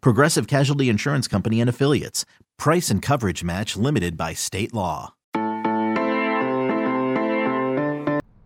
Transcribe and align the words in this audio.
Progressive 0.00 0.46
Casualty 0.46 0.88
Insurance 0.88 1.28
Company 1.28 1.60
and 1.60 1.68
Affiliates. 1.68 2.24
Price 2.58 2.90
and 2.90 3.02
coverage 3.02 3.42
match 3.42 3.76
limited 3.76 4.16
by 4.16 4.32
state 4.34 4.72
law. 4.74 5.14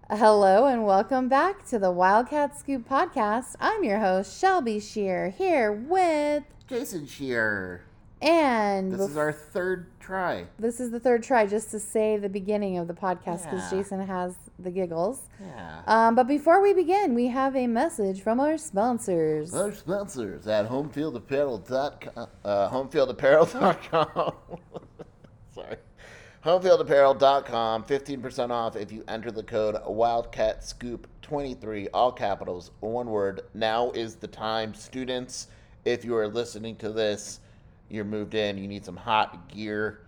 Hello 0.09 0.67
and 0.67 0.87
welcome 0.87 1.29
back 1.29 1.67
to 1.67 1.79
the 1.79 1.91
Wildcat 1.91 2.57
Scoop 2.59 2.89
podcast. 2.89 3.57
I'm 3.61 3.83
your 3.85 3.99
host, 3.99 4.39
Shelby 4.41 4.79
Shear, 4.81 5.31
here 5.31 5.73
with. 5.73 6.45
Jason 6.69 7.07
Shear. 7.07 7.83
And 8.23 8.93
This 8.93 9.11
is 9.11 9.17
our 9.17 9.33
third 9.33 9.89
try. 10.01 10.47
this 10.59 10.81
is 10.81 10.91
the 10.91 11.01
third 11.01 11.23
try 11.23 11.47
just 11.47 11.71
to 11.73 11.79
say 11.81 12.17
the 12.17 12.29
beginning 12.31 12.79
of 12.79 12.89
the 12.89 12.95
podcast 12.95 13.45
because 13.45 13.71
Yeah. 13.71 13.79
Jason 13.79 14.01
has 14.07 14.37
the 14.59 14.71
giggles. 14.71 15.23
Yeah. 15.41 15.83
Um, 15.87 16.15
but 16.15 16.27
before 16.27 16.63
we 16.63 16.73
begin, 16.73 17.15
we 17.15 17.29
have 17.29 17.55
a 17.57 17.67
message 17.67 18.23
from 18.23 18.41
our 18.41 18.59
sponsors. 18.59 19.55
Our 19.55 19.73
sponsors 19.73 20.47
at 20.47 20.69
homefieldapparel.com. 20.69 22.29
Uh, 22.45 22.71
homefieldapparel.com. 22.71 24.33
Sorry. 25.55 25.77
Homefieldapparel.com. 26.45 27.85
15% 27.85 28.51
off 28.51 28.77
if 28.77 28.93
you 28.93 29.05
enter 29.09 29.31
the 29.31 29.43
code 29.43 29.77
Wildcat 29.87 30.65
Scoop 30.65 31.09
23, 31.23 31.89
all 31.89 32.13
capitals, 32.13 32.71
one 32.81 33.11
word. 33.11 33.41
Now 33.53 33.91
is 33.91 34.15
the 34.15 34.29
time. 34.29 34.73
Students, 34.75 35.49
if 35.85 36.05
you 36.05 36.17
are 36.17 36.29
listening 36.29 36.77
to 36.77 36.91
this, 36.93 37.41
you're 37.89 38.05
moved 38.05 38.35
in, 38.35 38.59
you 38.59 38.69
need 38.69 38.85
some 38.85 38.97
hot 38.97 39.49
gear, 39.49 40.03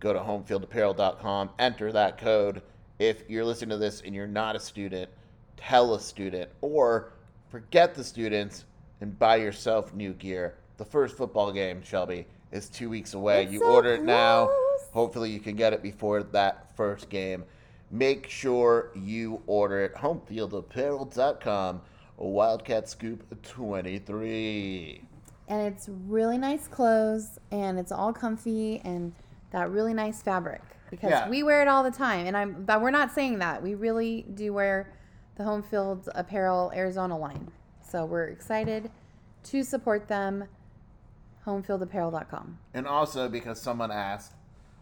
go 0.00 0.12
to 0.12 0.18
homefieldapparel.com, 0.18 1.50
enter 1.58 1.92
that 1.92 2.18
code. 2.18 2.62
If 2.98 3.28
you're 3.28 3.44
listening 3.44 3.70
to 3.70 3.76
this 3.76 4.02
and 4.02 4.14
you're 4.14 4.26
not 4.26 4.54
a 4.56 4.60
student, 4.60 5.10
tell 5.56 5.94
a 5.94 6.00
student 6.00 6.50
or 6.60 7.12
forget 7.48 7.94
the 7.94 8.04
students 8.04 8.64
and 9.00 9.18
buy 9.18 9.36
yourself 9.36 9.92
new 9.94 10.12
gear. 10.14 10.54
The 10.76 10.84
first 10.84 11.16
football 11.16 11.52
game, 11.52 11.82
Shelby, 11.82 12.26
is 12.52 12.68
two 12.68 12.88
weeks 12.88 13.14
away. 13.14 13.44
It's 13.44 13.52
you 13.52 13.60
so 13.60 13.66
order 13.66 13.94
it 13.94 14.02
now. 14.02 14.48
Hopefully, 14.92 15.30
you 15.30 15.40
can 15.40 15.56
get 15.56 15.72
it 15.72 15.82
before 15.82 16.22
that 16.22 16.76
first 16.76 17.08
game. 17.08 17.44
Make 17.90 18.28
sure 18.28 18.90
you 18.94 19.42
order 19.46 19.84
it. 19.84 19.94
Homefieldapparel.com. 19.94 21.80
Wildcat 22.16 22.88
Scoop 22.88 23.42
23. 23.42 25.02
and 25.48 25.60
it's 25.62 25.88
really 26.06 26.38
nice 26.38 26.68
clothes 26.68 27.38
and 27.50 27.78
it's 27.78 27.90
all 27.92 28.12
comfy 28.12 28.80
and 28.84 29.12
that 29.50 29.68
really 29.70 29.92
nice 29.92 30.22
fabric 30.22 30.62
because 30.96 31.10
Yeah. 31.10 31.28
we 31.28 31.42
wear 31.42 31.62
it 31.62 31.68
all 31.68 31.82
the 31.82 31.90
time 31.90 32.26
and 32.26 32.36
i'm 32.36 32.64
but 32.64 32.80
we're 32.80 32.90
not 32.90 33.12
saying 33.12 33.38
that 33.38 33.62
we 33.62 33.74
really 33.74 34.22
do 34.34 34.52
wear 34.52 34.92
the 35.36 35.44
home 35.44 35.62
field 35.62 36.08
apparel 36.14 36.72
arizona 36.74 37.16
line 37.16 37.50
so 37.80 38.04
we're 38.04 38.28
excited 38.28 38.90
to 39.44 39.62
support 39.62 40.08
them 40.08 40.44
homefieldapparel.com 41.46 42.58
And 42.72 42.86
also, 42.86 43.28
because 43.28 43.60
someone 43.60 43.90
asked, 43.90 44.32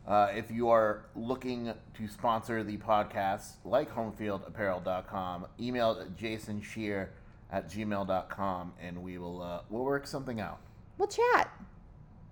uh, 0.07 0.29
if 0.35 0.51
you 0.51 0.69
are 0.71 1.07
looking 1.17 1.73
to 1.95 2.09
sponsor 2.09 2.63
the 2.63 2.77
podcast, 2.77 3.55
like 3.65 3.91
homefieldapparel.com, 3.93 5.47
email 5.61 6.07
Jason 6.17 6.61
Shear 6.63 7.11
at 7.51 7.69
gmail.com 7.69 8.73
and 8.81 9.03
we 9.03 9.19
will 9.19 9.43
uh, 9.43 9.61
we'll 9.69 9.85
work 9.85 10.07
something 10.07 10.41
out. 10.41 10.59
we'll 10.99 11.09
chat 11.09 11.51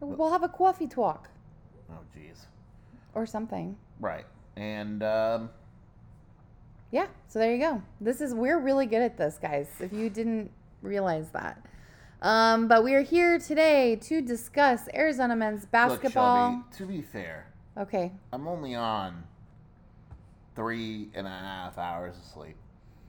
we'll 0.00 0.30
have 0.30 0.42
a 0.42 0.48
coffee 0.48 0.86
talk 0.86 1.28
Oh, 1.90 1.98
jeez. 2.16 2.44
Or 3.14 3.26
something 3.26 3.76
Right. 4.00 4.24
And 4.56 5.02
um, 5.02 5.50
Yeah, 6.90 7.06
so 7.28 7.38
there 7.38 7.52
you 7.54 7.60
go. 7.60 7.82
This 8.00 8.20
is 8.20 8.34
we're 8.34 8.58
really 8.58 8.86
good 8.86 9.02
at 9.02 9.16
this, 9.16 9.38
guys. 9.40 9.68
If 9.78 9.92
you 9.92 10.10
didn't 10.10 10.50
realize 10.82 11.28
that. 11.30 11.64
Um, 12.22 12.68
but 12.68 12.82
we 12.84 12.94
are 12.94 13.02
here 13.02 13.38
today 13.38 13.96
to 13.96 14.20
discuss 14.20 14.88
Arizona 14.94 15.36
men's 15.36 15.62
look, 15.62 15.70
basketball. 15.70 16.50
Shelby, 16.50 16.76
to 16.76 16.86
be 16.86 17.02
fair, 17.02 17.46
okay. 17.78 18.12
I'm 18.32 18.46
only 18.46 18.74
on 18.74 19.24
three 20.54 21.08
and 21.14 21.26
a 21.26 21.30
half 21.30 21.78
hours 21.78 22.16
of 22.16 22.24
sleep. 22.24 22.56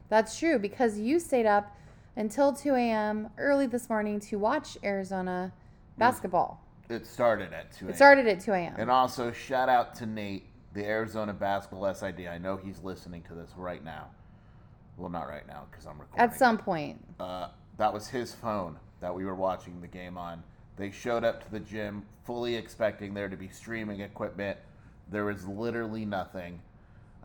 That's 0.07 0.37
true 0.37 0.59
because 0.59 0.97
you 0.97 1.19
stayed 1.19 1.45
up 1.45 1.75
until 2.15 2.53
2 2.53 2.75
a.m. 2.75 3.29
early 3.37 3.65
this 3.67 3.89
morning 3.89 4.19
to 4.19 4.37
watch 4.37 4.77
Arizona 4.83 5.51
basketball. 5.97 6.60
It 6.91 7.07
started 7.07 7.53
at 7.53 7.71
2 7.71 7.89
It 7.89 7.95
started 7.95 8.27
at 8.27 8.41
2 8.41 8.51
a.m. 8.51 8.75
And 8.77 8.91
also, 8.91 9.31
shout 9.31 9.69
out 9.69 9.95
to 9.95 10.05
Nate, 10.05 10.45
the 10.73 10.85
Arizona 10.85 11.33
Basketball 11.33 11.93
SID. 11.93 12.27
I 12.27 12.37
know 12.37 12.57
he's 12.57 12.79
listening 12.83 13.21
to 13.23 13.33
this 13.33 13.51
right 13.55 13.83
now. 13.83 14.07
Well, 14.97 15.09
not 15.09 15.27
right 15.29 15.47
now 15.47 15.67
because 15.71 15.85
I'm 15.85 15.97
recording. 15.99 16.19
At 16.19 16.37
some 16.37 16.57
point. 16.57 16.99
uh, 17.19 17.47
that 17.77 17.91
was 17.93 18.07
his 18.07 18.33
phone 18.33 18.77
that 18.99 19.15
we 19.15 19.25
were 19.25 19.35
watching 19.35 19.79
the 19.81 19.87
game 19.87 20.17
on. 20.17 20.43
They 20.75 20.91
showed 20.91 21.23
up 21.23 21.43
to 21.45 21.51
the 21.51 21.59
gym 21.59 22.03
fully 22.25 22.55
expecting 22.55 23.13
there 23.13 23.29
to 23.29 23.37
be 23.37 23.47
streaming 23.49 24.01
equipment. 24.01 24.57
There 25.09 25.25
was 25.25 25.47
literally 25.47 26.05
nothing. 26.05 26.61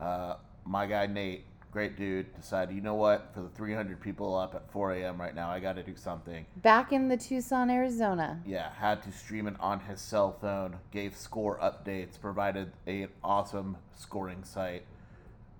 Uh, 0.01 0.37
my 0.65 0.87
guy 0.87 1.07
Nate, 1.07 1.45
great 1.77 1.95
dude, 1.95 2.35
decided, 2.35 2.75
you 2.75 2.81
know 2.81 2.95
what? 2.95 3.29
For 3.35 3.43
the 3.43 3.51
300 3.51 4.01
people 4.01 4.35
up 4.35 4.55
at 4.55 4.73
4 4.73 4.95
a.m. 4.95 5.21
right 5.21 5.35
now, 5.35 5.51
I 5.51 5.61
got 5.61 5.75
to 5.75 5.83
do 5.83 5.95
something. 5.95 6.47
Back 6.63 6.91
in 6.91 7.09
the 7.09 7.19
Tucson, 7.19 7.69
Arizona. 7.69 8.41
Yeah, 8.47 8.71
had 8.73 9.03
to 9.03 9.13
stream 9.13 9.47
it 9.47 9.57
on 9.61 9.81
his 9.81 10.01
cell 10.01 10.39
phone. 10.41 10.77
Gave 10.91 11.15
score 11.15 11.59
updates. 11.59 12.19
Provided 12.19 12.73
a, 12.87 13.03
an 13.03 13.09
awesome 13.23 13.77
scoring 13.95 14.43
site. 14.43 14.87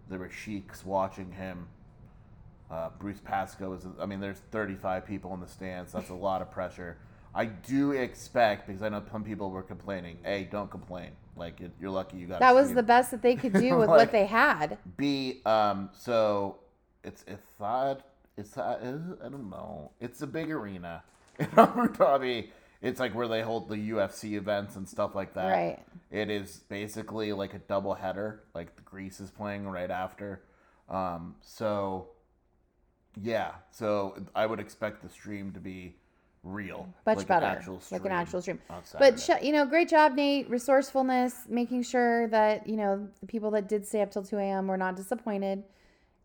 There 0.09 0.19
were 0.19 0.31
sheiks 0.31 0.87
watching 0.87 1.33
him. 1.33 1.69
Uh, 2.71 2.89
Bruce 2.99 3.21
Pascoe 3.23 3.69
was. 3.69 3.87
I 4.01 4.07
mean, 4.07 4.21
there's 4.21 4.41
35 4.53 5.05
people 5.05 5.35
in 5.35 5.41
the 5.41 5.47
stands. 5.47 5.93
That's 5.93 6.09
a 6.09 6.15
lot 6.15 6.41
of 6.41 6.51
pressure. 6.51 6.97
I 7.37 7.45
do 7.45 7.93
expect 7.93 8.67
because 8.67 8.83
I 8.83 8.89
know 8.89 9.03
some 9.13 9.23
people 9.23 9.51
were 9.51 9.63
complaining. 9.63 10.19
A, 10.25 10.45
don't 10.51 10.71
complain. 10.71 11.11
Like 11.37 11.61
you're 11.79 11.91
lucky 11.91 12.17
you 12.17 12.27
got. 12.27 12.41
That 12.41 12.55
was 12.55 12.73
the 12.73 12.83
best 12.83 13.11
that 13.11 13.21
they 13.21 13.37
could 13.37 13.53
do 13.53 13.77
with 13.79 13.89
Like- 13.91 13.99
what 13.99 14.13
they 14.13 14.25
had. 14.27 14.79
B, 14.97 15.43
um, 15.45 15.91
so 15.93 16.57
it's 17.05 17.25
Etihad. 17.25 18.01
It's 18.39 18.57
I 18.57 18.79
don't 18.81 19.51
know. 19.51 19.93
It's 20.01 20.23
a 20.23 20.27
big 20.27 20.51
arena 20.51 21.03
in 21.39 21.47
Abu 21.57 21.89
Dhabi. 21.89 22.49
It's 22.83 23.01
like 23.01 23.15
where 23.15 23.29
they 23.29 23.43
hold 23.43 23.69
the 23.69 23.77
UFC 23.77 24.33
events 24.35 24.77
and 24.77 24.89
stuff 24.89 25.15
like 25.15 25.35
that. 25.35 25.51
Right. 25.51 25.79
It 26.11 26.31
is 26.31 26.59
basically 26.69 27.33
like 27.33 27.53
a 27.55 27.59
double 27.59 27.95
header. 27.95 28.45
Like 28.55 28.85
Greece 28.85 29.21
is 29.21 29.31
playing 29.31 29.67
right 29.69 29.91
after. 29.91 30.43
Um, 30.89 31.37
so 31.43 32.09
yeah, 33.21 33.53
so 33.71 34.17
I 34.35 34.47
would 34.47 34.61
expect 34.61 35.03
the 35.03 35.09
stream 35.09 35.53
to 35.53 35.61
be 35.61 35.97
real, 36.47 36.89
much 37.05 37.19
like 37.19 37.27
better, 37.27 37.47
an 37.47 37.57
actual 37.57 37.81
like 37.91 38.05
an 38.05 38.13
actual 38.13 38.41
stream. 38.41 38.61
But 38.99 39.21
sh- 39.21 39.43
you 39.43 39.53
know, 39.53 39.67
great 39.67 39.89
job, 39.89 40.15
Nate. 40.15 40.49
Resourcefulness, 40.49 41.45
making 41.49 41.83
sure 41.83 42.29
that 42.29 42.67
you 42.67 42.77
know 42.77 43.09
the 43.21 43.27
people 43.27 43.51
that 43.53 43.69
did 43.69 43.87
stay 43.87 44.03
up 44.03 44.11
till 44.11 44.23
two 44.23 44.39
a.m. 44.39 44.67
were 44.67 44.77
not 44.77 44.97
disappointed, 44.97 45.65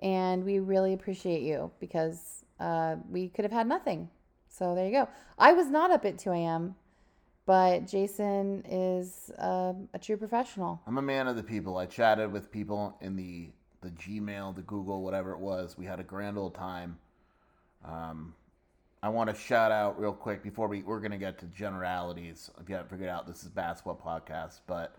and 0.02 0.44
we 0.44 0.60
really 0.60 0.94
appreciate 0.94 1.42
you 1.42 1.72
because 1.80 2.44
uh, 2.60 2.96
we 3.10 3.30
could 3.30 3.44
have 3.44 3.52
had 3.52 3.68
nothing. 3.68 4.10
So 4.48 4.76
there 4.76 4.86
you 4.86 4.92
go. 4.92 5.10
I 5.38 5.54
was 5.54 5.68
not 5.68 5.92
up 5.92 6.06
at 6.06 6.20
two 6.20 6.32
a.m., 6.32 6.76
but 7.46 7.88
Jason 7.88 8.64
is 8.70 9.32
uh, 9.40 9.74
a 9.94 10.00
true 10.00 10.18
professional. 10.18 10.82
I'm 10.86 10.98
a 10.98 11.02
man 11.02 11.28
of 11.28 11.36
the 11.36 11.44
people. 11.44 11.78
I 11.78 11.86
chatted 11.86 12.32
with 12.32 12.52
people 12.52 12.98
in 13.02 13.16
the 13.16 13.50
the 13.82 13.90
Gmail, 13.90 14.56
the 14.56 14.62
Google, 14.62 15.02
whatever 15.02 15.32
it 15.32 15.40
was. 15.40 15.76
We 15.76 15.86
had 15.86 16.00
a 16.00 16.04
grand 16.04 16.38
old 16.38 16.54
time. 16.54 17.00
Um, 17.84 18.36
I 19.04 19.10
want 19.10 19.32
to 19.32 19.36
shout 19.36 19.72
out 19.72 20.00
real 20.00 20.14
quick 20.14 20.44
before 20.44 20.68
we 20.68 20.84
we're 20.84 21.00
gonna 21.00 21.18
get 21.18 21.40
to 21.40 21.48
generalities. 21.48 22.52
If 22.62 22.70
you 22.70 22.76
haven't 22.76 22.92
figured 22.92 23.10
out, 23.10 23.26
this 23.26 23.42
is 23.42 23.50
basketball 23.50 23.96
podcast, 23.96 24.60
but 24.68 24.96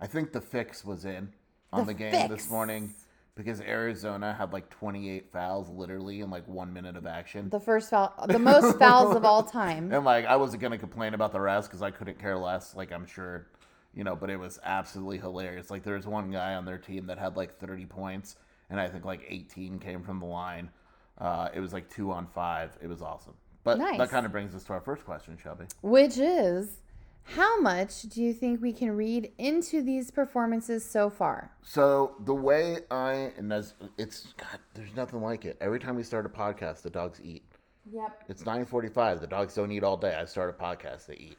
I 0.00 0.06
think 0.06 0.32
the 0.32 0.40
fix 0.40 0.86
was 0.86 1.04
in 1.04 1.30
on 1.70 1.86
the, 1.86 1.92
The 1.92 1.98
game 1.98 2.28
this 2.30 2.50
morning 2.50 2.94
because 3.34 3.60
Arizona 3.60 4.32
had 4.32 4.54
like 4.54 4.70
28 4.70 5.30
fouls 5.30 5.68
literally 5.68 6.20
in 6.20 6.30
like 6.30 6.48
one 6.48 6.72
minute 6.72 6.96
of 6.96 7.04
action. 7.04 7.50
The 7.50 7.60
first 7.60 7.90
foul, 7.90 8.14
the 8.26 8.38
most 8.38 8.78
fouls 8.78 9.14
of 9.14 9.26
all 9.26 9.42
time. 9.42 9.92
And 9.92 10.02
like 10.02 10.24
I 10.24 10.36
wasn't 10.36 10.62
gonna 10.62 10.78
complain 10.78 11.12
about 11.12 11.32
the 11.32 11.40
rest 11.40 11.68
because 11.68 11.82
I 11.82 11.90
couldn't 11.90 12.18
care 12.18 12.38
less. 12.38 12.74
Like 12.74 12.90
I'm 12.90 13.04
sure, 13.04 13.48
you 13.92 14.02
know, 14.02 14.16
but 14.16 14.30
it 14.30 14.38
was 14.38 14.60
absolutely 14.64 15.18
hilarious. 15.18 15.70
Like 15.70 15.82
there 15.82 15.96
was 15.96 16.06
one 16.06 16.30
guy 16.30 16.54
on 16.54 16.64
their 16.64 16.78
team 16.78 17.06
that 17.08 17.18
had 17.18 17.36
like 17.36 17.58
30 17.58 17.84
points, 17.84 18.36
and 18.70 18.80
I 18.80 18.88
think 18.88 19.04
like 19.04 19.26
18 19.28 19.78
came 19.78 20.02
from 20.02 20.20
the 20.20 20.26
line. 20.26 20.70
Uh, 21.18 21.50
it 21.54 21.60
was 21.60 21.74
like 21.74 21.90
two 21.90 22.10
on 22.10 22.26
five. 22.26 22.70
It 22.80 22.86
was 22.86 23.02
awesome. 23.02 23.34
But 23.64 23.78
Nice. 23.78 23.98
that 23.98 24.10
kind 24.10 24.26
of 24.26 24.32
brings 24.32 24.54
us 24.54 24.64
to 24.64 24.72
our 24.72 24.80
first 24.80 25.04
question, 25.04 25.36
Shelby. 25.40 25.66
Which 25.82 26.18
is, 26.18 26.78
how 27.24 27.60
much 27.60 28.02
do 28.02 28.20
you 28.22 28.32
think 28.32 28.60
we 28.60 28.72
can 28.72 28.96
read 28.96 29.30
into 29.38 29.82
these 29.82 30.10
performances 30.10 30.84
so 30.84 31.08
far? 31.08 31.52
So 31.62 32.16
the 32.24 32.34
way 32.34 32.78
I 32.90 33.32
and 33.36 33.52
as 33.52 33.74
it's 33.98 34.32
God, 34.36 34.58
there's 34.74 34.94
nothing 34.96 35.20
like 35.22 35.44
it. 35.44 35.56
Every 35.60 35.78
time 35.78 35.94
we 35.94 36.02
start 36.02 36.26
a 36.26 36.28
podcast, 36.28 36.82
the 36.82 36.90
dogs 36.90 37.20
eat. 37.22 37.44
Yep. 37.92 38.24
It's 38.28 38.42
9:45. 38.44 39.20
The 39.20 39.26
dogs 39.26 39.54
don't 39.54 39.70
eat 39.70 39.84
all 39.84 39.96
day. 39.96 40.14
I 40.14 40.24
start 40.24 40.50
a 40.50 40.62
podcast, 40.62 41.06
they 41.06 41.14
eat. 41.16 41.38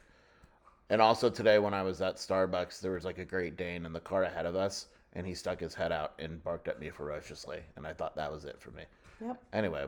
And 0.90 1.00
also 1.00 1.28
today 1.30 1.58
when 1.58 1.74
I 1.74 1.82
was 1.82 2.00
at 2.02 2.16
Starbucks, 2.16 2.80
there 2.80 2.92
was 2.92 3.04
like 3.04 3.18
a 3.18 3.24
Great 3.24 3.56
Dane 3.56 3.84
in 3.86 3.92
the 3.92 4.00
car 4.00 4.24
ahead 4.24 4.44
of 4.46 4.54
us, 4.54 4.88
and 5.14 5.26
he 5.26 5.34
stuck 5.34 5.60
his 5.60 5.74
head 5.74 5.92
out 5.92 6.12
and 6.18 6.42
barked 6.44 6.68
at 6.68 6.78
me 6.80 6.90
ferociously, 6.90 7.60
and 7.76 7.86
I 7.86 7.92
thought 7.94 8.16
that 8.16 8.30
was 8.30 8.44
it 8.44 8.60
for 8.60 8.70
me. 8.72 8.84
Yep. 9.20 9.42
Anyway, 9.54 9.86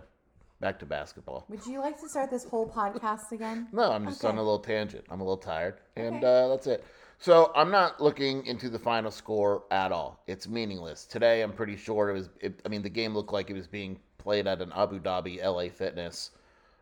back 0.61 0.79
to 0.81 0.87
basketball. 0.87 1.44
Would 1.49 1.67
you 1.67 1.81
like 1.81 2.00
to 2.00 2.08
start 2.08 2.31
this 2.31 2.44
whole 2.44 2.69
podcast 2.69 3.32
again? 3.32 3.69
No, 3.73 3.93
I'm 3.93 4.06
just 4.06 4.25
on 4.25 4.37
a 4.37 4.43
little 4.43 4.58
tangent. 4.58 5.05
I'm 5.11 5.20
a 5.20 5.25
little 5.25 5.37
tired, 5.37 5.81
and 5.97 6.17
Okay. 6.17 6.26
uh, 6.26 6.49
that's 6.49 6.67
it. 6.67 6.85
So 7.19 7.50
I'm 7.55 7.70
not 7.70 8.00
looking 8.03 8.44
into 8.47 8.69
the 8.69 8.79
final 8.79 9.11
score 9.11 9.64
at 9.70 9.91
all. 9.93 10.23
It's 10.26 10.49
meaningless. 10.49 11.05
Today, 11.06 11.43
I'm 11.43 11.53
pretty 11.53 11.76
sure 11.76 12.11
it 12.11 12.12
was. 12.14 12.29
It, 12.41 12.61
I 12.64 12.69
mean, 12.69 12.82
the 12.82 12.91
game 12.91 13.14
looked 13.14 13.32
like 13.32 13.49
it 13.50 13.55
was 13.55 13.67
being 13.67 13.99
played 14.19 14.47
at 14.47 14.61
an 14.61 14.73
Abu 14.75 15.00
Dhabi 15.00 15.43
LA 15.43 15.69
Fitness. 15.70 16.31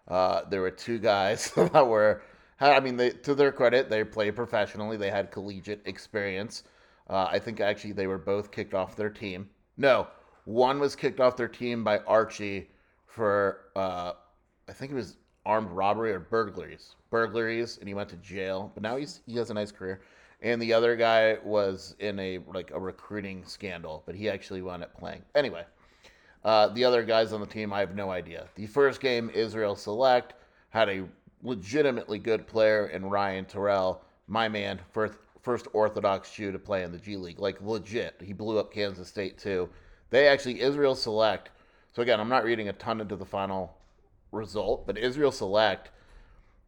Uh, 0.08 0.42
there 0.50 0.60
were 0.60 0.70
two 0.70 0.98
guys 0.98 1.50
that 1.56 1.86
were. 1.86 2.22
I 2.60 2.80
mean, 2.80 2.96
they, 2.96 3.10
to 3.10 3.34
their 3.34 3.52
credit, 3.52 3.90
they 3.90 4.02
played 4.04 4.36
professionally. 4.36 4.96
They 4.96 5.10
had 5.10 5.30
collegiate 5.30 5.82
experience. 5.86 6.62
Uh, 7.10 7.26
I 7.30 7.38
think 7.38 7.60
actually 7.60 7.92
they 7.92 8.06
were 8.06 8.18
both 8.18 8.50
kicked 8.50 8.74
off 8.74 8.96
their 8.96 9.10
team. 9.10 9.50
No, 9.76 10.06
one 10.44 10.78
was 10.78 10.96
kicked 10.96 11.20
off 11.20 11.36
their 11.36 11.48
team 11.48 11.84
by 11.84 11.98
Archie 11.98 12.68
for 13.14 13.60
uh, 13.76 14.12
I 14.68 14.72
think 14.72 14.90
it 14.90 14.94
was 14.94 15.16
armed 15.46 15.70
robbery 15.70 16.12
or 16.12 16.18
burglaries. 16.18 16.96
Burglaries, 17.10 17.78
and 17.78 17.86
he 17.86 17.94
went 17.94 18.08
to 18.08 18.16
jail. 18.16 18.72
But 18.74 18.82
now 18.82 18.96
he's 18.96 19.20
he 19.26 19.36
has 19.36 19.50
a 19.50 19.54
nice 19.54 19.70
career. 19.70 20.00
And 20.42 20.60
the 20.60 20.72
other 20.72 20.96
guy 20.96 21.38
was 21.44 21.94
in 22.00 22.18
a 22.18 22.40
like 22.52 22.72
a 22.72 22.80
recruiting 22.80 23.44
scandal, 23.46 24.02
but 24.04 24.14
he 24.14 24.28
actually 24.28 24.62
wound 24.62 24.82
up 24.82 24.98
playing. 24.98 25.22
Anyway, 25.34 25.64
uh, 26.44 26.68
the 26.68 26.84
other 26.84 27.04
guys 27.04 27.32
on 27.32 27.40
the 27.40 27.46
team, 27.46 27.72
I 27.72 27.80
have 27.80 27.94
no 27.94 28.10
idea. 28.10 28.48
The 28.56 28.66
first 28.66 29.00
game, 29.00 29.30
Israel 29.32 29.76
Select 29.76 30.34
had 30.70 30.88
a 30.88 31.04
legitimately 31.42 32.18
good 32.18 32.46
player 32.46 32.88
in 32.88 33.06
Ryan 33.06 33.44
Turell, 33.44 34.00
my 34.26 34.48
man, 34.48 34.80
first 34.92 35.18
first 35.40 35.68
Orthodox 35.72 36.32
Jew 36.32 36.50
to 36.50 36.58
play 36.58 36.82
in 36.82 36.90
the 36.90 36.98
G 36.98 37.16
League, 37.16 37.38
like 37.38 37.60
legit. 37.60 38.20
He 38.20 38.32
blew 38.32 38.58
up 38.58 38.72
Kansas 38.72 39.08
State 39.08 39.38
too. 39.38 39.68
They 40.10 40.26
actually 40.26 40.60
Israel 40.60 40.96
Select. 40.96 41.50
So 41.94 42.02
again, 42.02 42.18
I'm 42.18 42.28
not 42.28 42.44
reading 42.44 42.68
a 42.68 42.72
ton 42.72 43.00
into 43.00 43.14
the 43.14 43.24
final 43.24 43.76
result, 44.32 44.86
but 44.86 44.98
Israel 44.98 45.30
Select, 45.30 45.90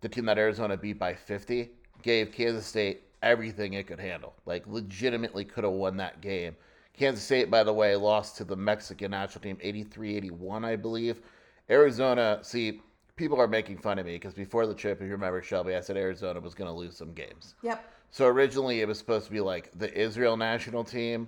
the 0.01 0.09
team 0.09 0.25
that 0.27 0.39
Arizona 0.39 0.77
beat 0.77 0.99
by 0.99 1.15
50, 1.15 1.71
gave 2.03 2.31
Kansas 2.31 2.65
State 2.65 3.03
everything 3.23 3.73
it 3.73 3.89
could 3.89 3.99
handle. 3.99 4.35
Like 4.47 4.67
legitimately 4.69 5.45
could 5.45 5.65
have 5.65 5.73
won 5.73 5.97
that 5.97 6.21
game. 6.21 6.55
Kansas 6.97 7.25
State, 7.25 7.51
by 7.51 7.65
the 7.65 7.73
way, 7.73 7.97
lost 7.97 8.37
to 8.37 8.45
the 8.45 8.55
Mexican 8.55 9.11
national 9.11 9.43
team 9.43 9.57
83-81, 9.65 10.65
I 10.65 10.77
believe. 10.77 11.21
Arizona, 11.69 12.39
see, 12.43 12.81
people 13.17 13.41
are 13.41 13.49
making 13.49 13.79
fun 13.79 13.99
of 13.99 14.07
me 14.07 14.13
because 14.13 14.33
before 14.33 14.67
the 14.67 14.75
trip, 14.75 15.01
if 15.01 15.07
you 15.07 15.13
remember 15.13 15.43
Shelby, 15.43 15.75
I 15.75 15.81
said 15.81 15.97
Arizona 15.97 16.39
was 16.39 16.55
going 16.55 16.69
to 16.69 16.77
lose 16.77 16.97
some 16.97 17.13
games. 17.13 17.57
Yep. 17.63 17.85
So 18.13 18.27
originally 18.27 18.81
it 18.81 18.87
was 18.87 18.99
supposed 18.99 19.27
to 19.27 19.33
be 19.33 19.41
like 19.41 19.77
the 19.77 19.93
Israel 19.93 20.37
national 20.37 20.85
team, 20.85 21.27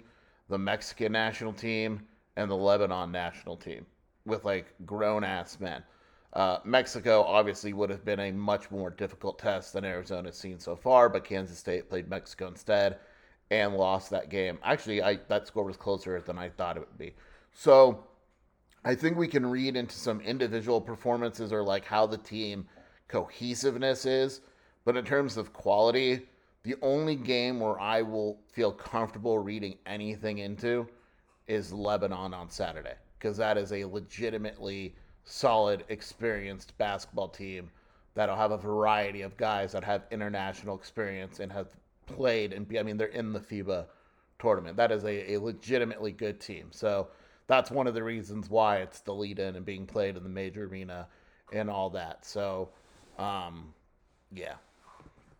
the 0.48 0.58
Mexican 0.58 1.10
national 1.10 1.52
team, 1.52 2.06
and 2.38 2.48
the 2.48 2.54
Lebanon 2.54 3.10
national 3.10 3.56
team 3.56 3.84
with 4.24 4.44
like 4.44 4.72
grown 4.86 5.24
ass 5.24 5.58
men. 5.58 5.82
Uh, 6.34 6.58
Mexico 6.64 7.22
obviously 7.22 7.72
would 7.72 7.90
have 7.90 8.04
been 8.04 8.20
a 8.20 8.30
much 8.30 8.70
more 8.70 8.90
difficult 8.90 9.38
test 9.38 9.72
than 9.72 9.84
Arizona's 9.84 10.38
seen 10.38 10.58
so 10.60 10.76
far, 10.76 11.08
but 11.08 11.24
Kansas 11.24 11.58
State 11.58 11.90
played 11.90 12.08
Mexico 12.08 12.46
instead 12.46 12.98
and 13.50 13.74
lost 13.74 14.10
that 14.10 14.30
game. 14.30 14.58
Actually, 14.62 15.02
I 15.02 15.18
that 15.28 15.48
score 15.48 15.64
was 15.64 15.76
closer 15.76 16.20
than 16.20 16.38
I 16.38 16.48
thought 16.50 16.76
it 16.76 16.80
would 16.80 16.98
be. 16.98 17.14
So 17.52 18.04
I 18.84 18.94
think 18.94 19.16
we 19.16 19.26
can 19.26 19.44
read 19.44 19.74
into 19.74 19.96
some 19.96 20.20
individual 20.20 20.80
performances 20.80 21.52
or 21.52 21.64
like 21.64 21.84
how 21.84 22.06
the 22.06 22.18
team 22.18 22.68
cohesiveness 23.08 24.06
is. 24.06 24.42
But 24.84 24.96
in 24.96 25.04
terms 25.04 25.36
of 25.36 25.52
quality, 25.52 26.28
the 26.62 26.76
only 26.82 27.16
game 27.16 27.58
where 27.58 27.80
I 27.80 28.02
will 28.02 28.38
feel 28.52 28.70
comfortable 28.70 29.38
reading 29.40 29.76
anything 29.86 30.38
into 30.38 30.86
is 31.48 31.72
Lebanon 31.72 32.34
on 32.34 32.50
Saturday 32.50 32.94
because 33.18 33.36
that 33.36 33.58
is 33.58 33.72
a 33.72 33.84
legitimately 33.84 34.94
solid, 35.24 35.84
experienced 35.88 36.76
basketball 36.78 37.28
team 37.28 37.70
that'll 38.14 38.36
have 38.36 38.52
a 38.52 38.58
variety 38.58 39.22
of 39.22 39.36
guys 39.36 39.72
that 39.72 39.84
have 39.84 40.02
international 40.10 40.76
experience 40.76 41.40
and 41.40 41.52
have 41.52 41.68
played 42.06 42.52
and 42.52 42.66
be, 42.66 42.78
I 42.78 42.82
mean, 42.82 42.96
they're 42.96 43.08
in 43.08 43.32
the 43.32 43.40
FIBA 43.40 43.86
tournament. 44.38 44.76
That 44.76 44.92
is 44.92 45.04
a, 45.04 45.34
a 45.34 45.40
legitimately 45.40 46.12
good 46.12 46.40
team. 46.40 46.68
So 46.70 47.08
that's 47.46 47.70
one 47.70 47.86
of 47.86 47.94
the 47.94 48.02
reasons 48.02 48.48
why 48.48 48.78
it's 48.78 49.00
the 49.00 49.14
lead 49.14 49.38
in 49.38 49.56
and 49.56 49.64
being 49.64 49.86
played 49.86 50.16
in 50.16 50.22
the 50.22 50.28
major 50.28 50.64
arena 50.64 51.06
and 51.52 51.70
all 51.70 51.90
that. 51.90 52.24
So, 52.24 52.70
um, 53.18 53.72
yeah. 54.32 54.54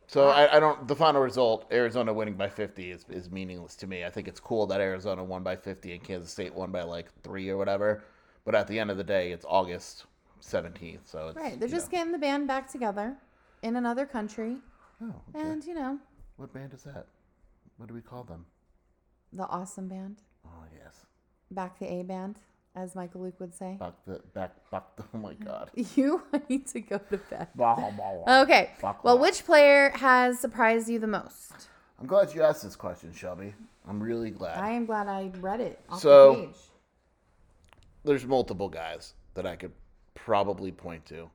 So 0.09 0.29
I, 0.29 0.57
I 0.57 0.59
don't. 0.59 0.89
The 0.89 0.97
final 0.97 1.21
result, 1.21 1.67
Arizona 1.71 2.13
winning 2.13 2.35
by 2.35 2.49
50, 2.49 2.91
is, 2.91 3.05
is 3.11 3.31
meaningless 3.31 3.77
to 3.77 3.87
me. 3.87 4.05
I 4.05 4.11
think 4.11 4.27
it's 4.27 4.41
cool 4.41 4.67
that 4.69 4.81
Arizona 4.81 5.23
won 5.23 5.43
by 5.43 5.55
50 5.55 5.93
and 5.93 6.03
Kansas 6.03 6.31
State 6.31 6.55
won 6.55 6.73
by 6.73 6.83
like 6.83 7.09
three 7.23 7.49
or 7.51 7.59
whatever. 7.59 8.03
But 8.47 8.55
at 8.55 8.67
the 8.67 8.79
end 8.79 8.91
of 8.91 8.97
the 8.97 9.05
day, 9.05 9.33
it's 9.33 9.45
August 9.47 10.07
17th, 10.43 11.01
so 11.05 11.29
it's 11.29 11.37
Right. 11.37 11.61
They're 11.61 11.69
just 11.69 11.93
know. 11.93 11.99
getting 11.99 12.13
the 12.13 12.19
band 12.19 12.49
back 12.49 12.71
together 12.71 13.17
in 13.63 13.77
another 13.77 14.07
country. 14.07 14.57
Oh, 15.03 15.15
okay. 15.35 15.47
And, 15.47 15.63
you 15.65 15.75
know, 15.75 15.99
what 16.37 16.55
band 16.55 16.73
is 16.73 16.85
that? 16.85 17.07
What 17.77 17.89
do 17.89 17.95
we 17.95 18.01
call 18.01 18.25
them? 18.25 18.47
the 19.33 19.47
awesome 19.49 19.89
band. 19.89 20.23
Oh 20.47 20.65
yes, 20.83 21.05
Back 21.51 21.79
the 21.79 21.87
A 21.87 22.03
band, 22.03 22.39
as 22.79 22.95
Michael 22.95 23.23
Luke 23.23 23.39
would 23.41 23.55
say. 23.55 23.77
back 23.79 23.95
the 24.07 24.21
back 24.35 24.71
back. 24.71 24.97
The, 24.97 25.05
oh 25.15 25.19
my 25.19 25.35
God. 25.35 25.71
You 25.97 26.23
need 26.49 26.67
to 26.69 26.81
go 26.81 26.99
to 26.99 27.17
bed. 27.19 27.49
Okay. 28.29 28.71
Well, 29.03 29.19
which 29.19 29.45
player 29.45 29.91
has 29.91 30.39
surprised 30.39 30.89
you 30.89 30.99
the 30.99 31.07
most? 31.07 31.69
I'm 32.01 32.07
glad 32.07 32.33
you 32.35 32.43
asked 32.43 32.63
this 32.63 32.77
question, 32.77 33.13
Shelby. 33.13 33.55
I'm 33.89 34.01
really 34.03 34.31
glad. 34.31 34.59
I 34.59 34.71
am 34.71 34.87
glad 34.87 35.09
I 35.09 35.31
read 35.41 35.61
it 35.61 35.81
off 35.91 36.01
So- 36.01 36.35
the 36.35 36.47
page. 36.47 36.57
there's 38.05 38.25
multiple 38.27 38.69
guys 38.69 39.15
that 39.35 39.47
I 39.47 39.57
could 39.57 39.73
probably 40.15 40.71
point 40.73 41.05
to. 41.07 41.31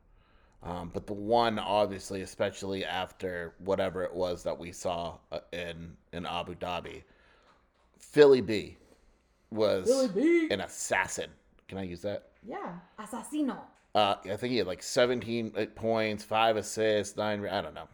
Um, 0.62 0.92
but 0.94 1.06
the 1.08 1.14
one, 1.14 1.60
obviously, 1.60 2.22
especially 2.22 2.86
after 2.86 3.54
whatever 3.60 4.02
it 4.04 4.14
was 4.14 4.44
that 4.44 4.58
we 4.58 4.72
saw 4.72 5.18
uh, 5.32 5.40
in 5.52 5.98
in 6.14 6.26
Abu 6.26 6.56
Dhabi, 6.56 7.04
Philly 7.98 8.40
B 8.40 8.78
was 9.54 9.90
an 10.52 10.62
assassin. 10.62 11.30
Can 11.68 11.78
I 11.78 11.84
use 11.84 12.02
that? 12.02 12.30
Yeah. 12.46 12.74
Assassino. 13.00 13.58
Uh, 13.96 14.16
I 14.26 14.36
think 14.36 14.52
he 14.52 14.58
had 14.58 14.68
like 14.68 14.82
17 14.84 15.52
points, 15.76 16.24
five 16.24 16.58
assists, 16.58 17.16
nine. 17.16 17.46
I 17.48 17.62
don't 17.62 17.76
know, 17.76 17.88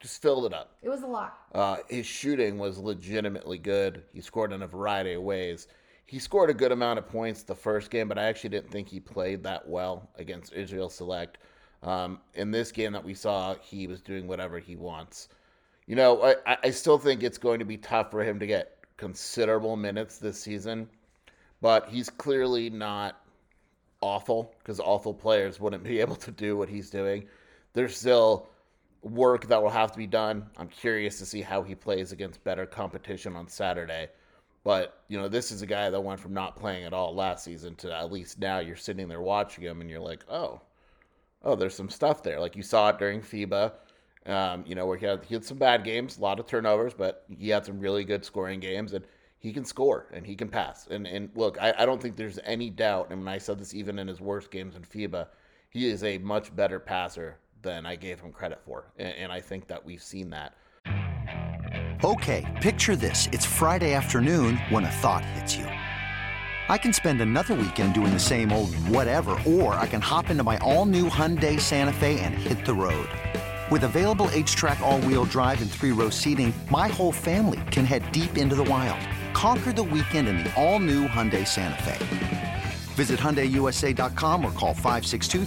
just 0.00 0.20
filled 0.20 0.46
it 0.46 0.52
up. 0.52 0.76
It 0.82 0.88
was 0.88 1.02
a 1.02 1.06
lot. 1.06 1.38
Uh, 1.54 1.76
his 1.88 2.06
shooting 2.06 2.58
was 2.58 2.78
legitimately 2.78 3.58
good. 3.58 4.02
He 4.12 4.20
scored 4.20 4.52
in 4.52 4.62
a 4.62 4.66
variety 4.66 5.14
of 5.14 5.22
ways. 5.22 5.68
He 6.06 6.18
scored 6.18 6.50
a 6.50 6.54
good 6.54 6.72
amount 6.72 6.98
of 6.98 7.08
points 7.08 7.44
the 7.44 7.54
first 7.54 7.90
game, 7.90 8.08
but 8.08 8.18
I 8.18 8.24
actually 8.24 8.50
didn't 8.50 8.70
think 8.70 8.88
he 8.88 9.00
played 9.00 9.42
that 9.44 9.66
well 9.66 10.10
against 10.16 10.52
Israel 10.52 10.90
Select. 10.90 11.38
Um, 11.82 12.20
in 12.34 12.50
this 12.50 12.72
game 12.72 12.92
that 12.92 13.04
we 13.04 13.14
saw, 13.14 13.54
he 13.62 13.86
was 13.86 14.00
doing 14.02 14.26
whatever 14.26 14.58
he 14.58 14.74
wants. 14.76 15.28
You 15.86 15.96
know, 15.96 16.20
I- 16.22 16.36
I, 16.46 16.56
I 16.64 16.70
still 16.70 16.98
think 16.98 17.22
it's 17.22 17.38
going 17.38 17.58
to 17.60 17.64
be 17.64 17.76
tough 17.76 18.10
for 18.10 18.24
him 18.24 18.38
to 18.40 18.46
get 18.46 18.78
considerable 18.96 19.76
minutes 19.76 20.18
this 20.18 20.40
season, 20.40 20.88
but 21.64 21.88
he's 21.88 22.10
clearly 22.10 22.68
not 22.68 23.22
awful 24.02 24.54
because 24.58 24.80
awful 24.80 25.14
players 25.14 25.58
wouldn't 25.58 25.82
be 25.82 25.98
able 26.02 26.14
to 26.14 26.30
do 26.30 26.58
what 26.58 26.68
he's 26.68 26.90
doing. 26.90 27.24
There's 27.72 27.96
still 27.96 28.50
work 29.00 29.48
that 29.48 29.62
will 29.62 29.70
have 29.70 29.90
to 29.92 29.96
be 29.96 30.06
done. 30.06 30.44
I'm 30.58 30.68
curious 30.68 31.18
to 31.20 31.24
see 31.24 31.40
how 31.40 31.62
he 31.62 31.74
plays 31.74 32.12
against 32.12 32.44
better 32.44 32.66
competition 32.66 33.34
on 33.34 33.48
Saturday. 33.48 34.08
But, 34.62 35.04
you 35.08 35.16
know, 35.16 35.26
this 35.26 35.50
is 35.50 35.62
a 35.62 35.66
guy 35.66 35.88
that 35.88 36.04
went 36.04 36.20
from 36.20 36.34
not 36.34 36.54
playing 36.54 36.84
at 36.84 36.92
all 36.92 37.14
last 37.14 37.44
season 37.44 37.76
to 37.76 37.96
at 37.96 38.12
least 38.12 38.38
now 38.38 38.58
you're 38.58 38.76
sitting 38.76 39.08
there 39.08 39.22
watching 39.22 39.64
him 39.64 39.80
and 39.80 39.88
you're 39.88 40.00
like, 40.00 40.22
oh, 40.28 40.60
oh, 41.44 41.54
there's 41.54 41.74
some 41.74 41.88
stuff 41.88 42.22
there. 42.22 42.40
Like 42.40 42.56
you 42.56 42.62
saw 42.62 42.90
it 42.90 42.98
during 42.98 43.22
FIBA, 43.22 43.72
um, 44.26 44.64
you 44.66 44.74
know, 44.74 44.84
where 44.84 44.98
he 44.98 45.06
had, 45.06 45.24
he 45.24 45.32
had 45.32 45.46
some 45.46 45.56
bad 45.56 45.82
games, 45.82 46.18
a 46.18 46.20
lot 46.20 46.38
of 46.38 46.46
turnovers, 46.46 46.92
but 46.92 47.24
he 47.38 47.48
had 47.48 47.64
some 47.64 47.80
really 47.80 48.04
good 48.04 48.22
scoring 48.22 48.60
games, 48.60 48.92
and 48.92 49.06
he 49.44 49.52
can 49.52 49.64
score 49.64 50.06
and 50.14 50.26
he 50.26 50.34
can 50.34 50.48
pass. 50.48 50.86
And 50.90 51.06
and 51.06 51.28
look, 51.34 51.58
I, 51.60 51.74
I 51.78 51.84
don't 51.84 52.00
think 52.00 52.16
there's 52.16 52.40
any 52.44 52.70
doubt, 52.70 53.10
and 53.10 53.18
when 53.20 53.28
I 53.28 53.36
said 53.36 53.58
this 53.58 53.74
even 53.74 53.98
in 53.98 54.08
his 54.08 54.18
worst 54.18 54.50
games 54.50 54.74
in 54.74 54.82
FIBA, 54.82 55.26
he 55.68 55.86
is 55.86 56.02
a 56.02 56.16
much 56.18 56.56
better 56.56 56.80
passer 56.80 57.36
than 57.60 57.84
I 57.84 57.94
gave 57.94 58.20
him 58.20 58.32
credit 58.32 58.60
for, 58.64 58.90
and, 58.98 59.14
and 59.14 59.30
I 59.30 59.40
think 59.40 59.66
that 59.68 59.84
we've 59.84 60.02
seen 60.02 60.30
that. 60.30 60.54
Okay, 62.02 62.58
picture 62.62 62.96
this: 62.96 63.28
it's 63.32 63.44
Friday 63.44 63.92
afternoon 63.92 64.56
when 64.70 64.84
a 64.84 64.90
thought 64.90 65.24
hits 65.26 65.54
you. 65.56 65.66
I 66.70 66.78
can 66.78 66.94
spend 66.94 67.20
another 67.20 67.54
weekend 67.54 67.92
doing 67.92 68.14
the 68.14 68.18
same 68.18 68.50
old 68.50 68.74
whatever, 68.88 69.36
or 69.46 69.74
I 69.74 69.86
can 69.86 70.00
hop 70.00 70.30
into 70.30 70.42
my 70.42 70.56
all-new 70.58 71.10
Hyundai 71.10 71.60
Santa 71.60 71.92
Fe 71.92 72.18
and 72.20 72.32
hit 72.32 72.64
the 72.64 72.72
road. 72.72 73.10
With 73.70 73.84
available 73.84 74.28
H-Track 74.32 74.80
all-wheel 74.80 75.26
drive 75.26 75.60
and 75.60 75.70
three-row 75.70 76.08
seating, 76.08 76.54
my 76.70 76.88
whole 76.88 77.12
family 77.12 77.60
can 77.70 77.84
head 77.84 78.10
deep 78.12 78.38
into 78.38 78.54
the 78.54 78.64
wild. 78.64 78.98
Conquer 79.34 79.72
the 79.72 79.82
weekend 79.82 80.28
in 80.28 80.38
the 80.38 80.54
all-new 80.54 81.08
Hyundai 81.08 81.46
Santa 81.46 81.82
Fe. 81.82 82.62
Visit 82.94 83.18
HyundaiUSA.com 83.18 84.44
or 84.44 84.52
call 84.52 84.72
562 84.72 85.44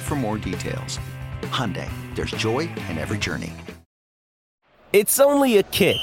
for 0.00 0.14
more 0.16 0.38
details. 0.38 0.98
Hyundai, 1.42 1.90
there's 2.14 2.30
joy 2.32 2.60
in 2.88 2.96
every 2.96 3.18
journey. 3.18 3.52
It's 4.94 5.20
only 5.20 5.58
a 5.58 5.62
kick. 5.64 5.98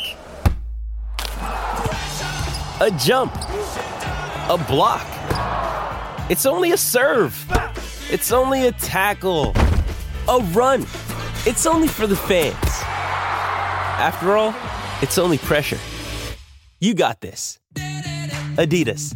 A 2.81 2.91
jump. 2.97 3.33
A 3.35 4.63
block. 4.67 5.07
It's 6.29 6.45
only 6.45 6.73
a 6.73 6.77
serve. 6.77 7.35
It's 8.11 8.31
only 8.31 8.67
a 8.67 8.71
tackle. 8.73 9.53
A 10.27 10.39
run. 10.53 10.83
It's 11.47 11.65
only 11.65 11.87
for 11.87 12.05
the 12.05 12.15
fans. 12.15 12.55
After 13.99 14.37
all, 14.37 14.53
it's 15.01 15.17
only 15.17 15.39
pressure. 15.39 15.79
You 16.81 16.93
got 16.93 17.19
this. 17.19 17.59
Adidas. 18.55 19.13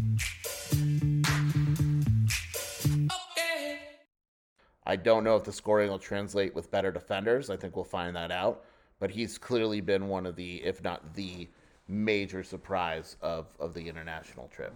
I 4.86 4.98
don't 4.98 5.24
know 5.24 5.38
if 5.38 5.46
the 5.46 5.54
scoring 5.54 5.90
will 5.90 5.98
translate 5.98 6.54
with 6.54 6.70
better 6.70 6.92
defenders. 6.92 7.50
I 7.50 7.56
think 7.56 7.78
we'll 7.78 7.86
find 7.86 8.14
that 8.18 8.32
out. 8.32 8.66
But 9.00 9.12
he's 9.12 9.38
clearly 9.38 9.80
been 9.80 10.10
one 10.10 10.26
of 10.26 10.36
the, 10.36 10.62
if 10.64 10.84
not 10.84 11.14
the 11.16 11.48
major 11.88 12.44
surprise 12.44 13.16
of, 13.22 13.48
of 13.62 13.74
the 13.74 13.88
international 13.88 14.50
trip. 14.50 14.76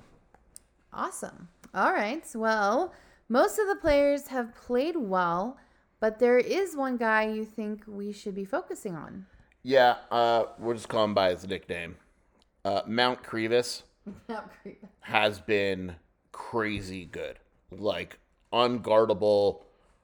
Awesome. 0.94 1.50
All 1.74 1.92
right. 1.92 2.24
Well, 2.34 2.94
most 3.28 3.60
of 3.60 3.68
the 3.68 3.76
players 3.76 4.28
have 4.28 4.56
played 4.56 4.96
well, 4.96 5.58
but 6.00 6.20
there 6.20 6.38
is 6.38 6.78
one 6.78 6.96
guy 6.96 7.28
you 7.28 7.44
think 7.44 7.84
we 7.86 8.14
should 8.14 8.34
be 8.34 8.46
focusing 8.46 8.96
on. 8.96 9.26
Yeah, 9.62 9.98
uh, 10.10 10.46
we'll 10.58 10.76
just 10.76 10.88
call 10.88 11.04
him 11.04 11.14
by 11.14 11.32
his 11.32 11.46
nickname. 11.46 11.98
Uh, 12.68 12.82
Mount 12.86 13.24
Krivas 13.24 13.84
has 15.00 15.40
been 15.40 15.96
crazy 16.34 17.06
good, 17.06 17.40
like 17.72 18.20
unguardable. 18.52 19.62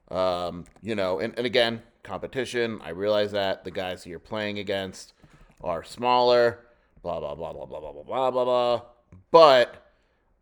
Um, 0.09 0.63
you 0.81 0.95
know, 0.95 1.19
and, 1.19 1.33
and 1.35 1.45
again, 1.45 1.81
competition. 2.03 2.79
I 2.81 2.91
realize 2.91 3.33
that 3.33 3.65
the 3.65 3.71
guys 3.71 4.05
you're 4.05 4.17
playing 4.17 4.59
against 4.59 5.11
are 5.61 5.83
smaller 5.83 6.59
blah 7.01 7.19
blah 7.19 7.35
blah 7.35 7.51
blah 7.51 7.65
blah 7.65 7.81
blah 7.81 7.91
blah 7.91 8.03
blah 8.03 8.31
blah 8.31 8.45
blah. 8.45 8.81
But 9.29 9.91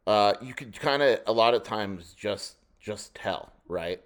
uh, 0.06 0.34
you 0.44 0.54
could 0.54 0.80
kind 0.80 1.02
of 1.02 1.22
a 1.26 1.34
lot 1.34 1.56
of 1.56 1.64
times 1.64 2.14
just 2.14 2.58
just 2.80 3.16
tell, 3.16 3.52
right? 3.68 4.00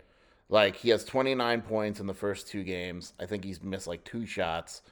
Like 0.48 0.78
he 0.78 0.88
has 0.92 1.04
29 1.04 1.64
points 1.64 2.00
in 2.00 2.08
the 2.08 2.14
first 2.14 2.48
two 2.48 2.64
games. 2.64 3.12
I 3.20 3.26
think 3.26 3.44
he's 3.44 3.62
missed 3.62 3.88
like 3.88 4.06
two 4.06 4.26
shots. 4.26 4.84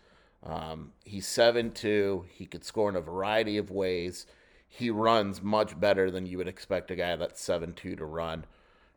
Um, 0.46 0.92
he's 1.06 1.28
seven 1.28 1.72
two. 1.72 2.26
He 2.30 2.46
could 2.46 2.64
score 2.64 2.90
in 2.90 2.96
a 2.96 3.02
variety 3.02 3.58
of 3.58 3.72
ways. 3.72 4.26
He 4.68 4.90
runs 4.90 5.42
much 5.42 5.80
better 5.80 6.10
than 6.10 6.26
you 6.26 6.38
would 6.38 6.48
expect 6.48 6.92
a 6.92 6.96
guy 6.96 7.16
that's 7.16 7.42
seven 7.42 7.74
two 7.74 7.96
to 7.96 8.06
run. 8.06 8.46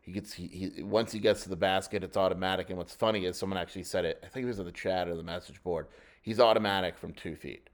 He 0.01 0.11
gets 0.11 0.33
he, 0.33 0.47
he 0.47 0.83
once 0.83 1.11
he 1.11 1.19
gets 1.19 1.43
to 1.43 1.49
the 1.49 1.55
basket, 1.55 2.03
it's 2.03 2.17
automatic. 2.17 2.69
And 2.69 2.77
what's 2.77 2.95
funny 2.95 3.25
is 3.25 3.37
someone 3.37 3.59
actually 3.59 3.83
said 3.83 4.05
it. 4.05 4.21
I 4.23 4.27
think 4.27 4.43
it 4.43 4.47
was 4.47 4.59
in 4.59 4.65
the 4.65 4.71
chat 4.71 5.07
or 5.07 5.15
the 5.15 5.23
message 5.23 5.63
board. 5.63 5.87
He's 6.21 6.39
automatic 6.39 6.97
from 6.97 7.13
two 7.13 7.35
feet 7.35 7.69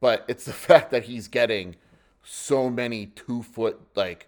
but 0.00 0.24
it's 0.26 0.44
the 0.44 0.52
fact 0.68 0.90
that 0.90 1.04
he's 1.04 1.28
getting 1.28 1.76
so 2.22 2.68
many 2.68 3.06
two 3.06 3.42
foot 3.42 3.80
like 3.94 4.26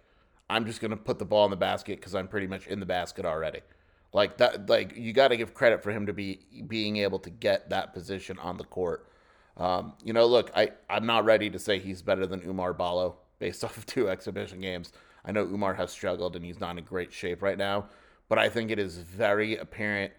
I'm 0.49 0.67
just 0.67 0.81
gonna 0.81 0.97
put 0.97 1.19
the 1.19 1.25
ball 1.25 1.45
in 1.47 1.51
the 1.51 1.57
basket 1.57 1.99
because 1.99 2.15
I'm 2.15 2.29
pretty 2.29 2.47
much 2.47 2.67
in 2.67 2.79
the 2.79 2.87
basket 2.87 3.25
already. 3.25 3.61
Like 4.13 4.37
that, 4.39 4.69
like 4.69 4.97
you 4.97 5.13
got 5.13 5.29
to 5.29 5.37
give 5.37 5.55
credit 5.55 5.83
for 5.83 5.91
him 5.91 6.07
to 6.07 6.13
be 6.13 6.41
being 6.67 6.99
able 6.99 7.19
to 7.21 7.31
get 7.31 7.71
that 7.71 7.95
position 7.95 8.39
on 8.39 8.59
the 8.59 8.65
court. 8.65 9.09
Um, 9.57 9.95
you 10.05 10.13
know, 10.13 10.27
look, 10.27 10.51
I 10.55 10.71
I'm 10.91 11.07
not 11.07 11.25
ready 11.25 11.49
to 11.51 11.59
say 11.59 11.79
he's 11.79 12.03
better 12.03 12.27
than 12.27 12.41
Oumar 12.41 12.77
Ballo 12.77 13.17
based 13.39 13.65
off 13.65 13.77
of 13.77 13.87
two 13.87 14.09
exhibition 14.09 14.61
games. 14.61 14.93
I 15.25 15.33
know 15.33 15.47
Oumar 15.47 15.77
has 15.77 15.91
struggled 15.91 16.37
and 16.37 16.45
he's 16.45 16.61
not 16.61 16.77
in 16.79 16.85
great 16.85 17.13
shape 17.13 17.43
right 17.43 17.59
now, 17.59 17.87
but 18.29 18.39
I 18.39 18.49
think 18.49 18.71
it 18.71 18.79
is 18.79 18.99
very 18.99 19.57
apparent 19.57 20.13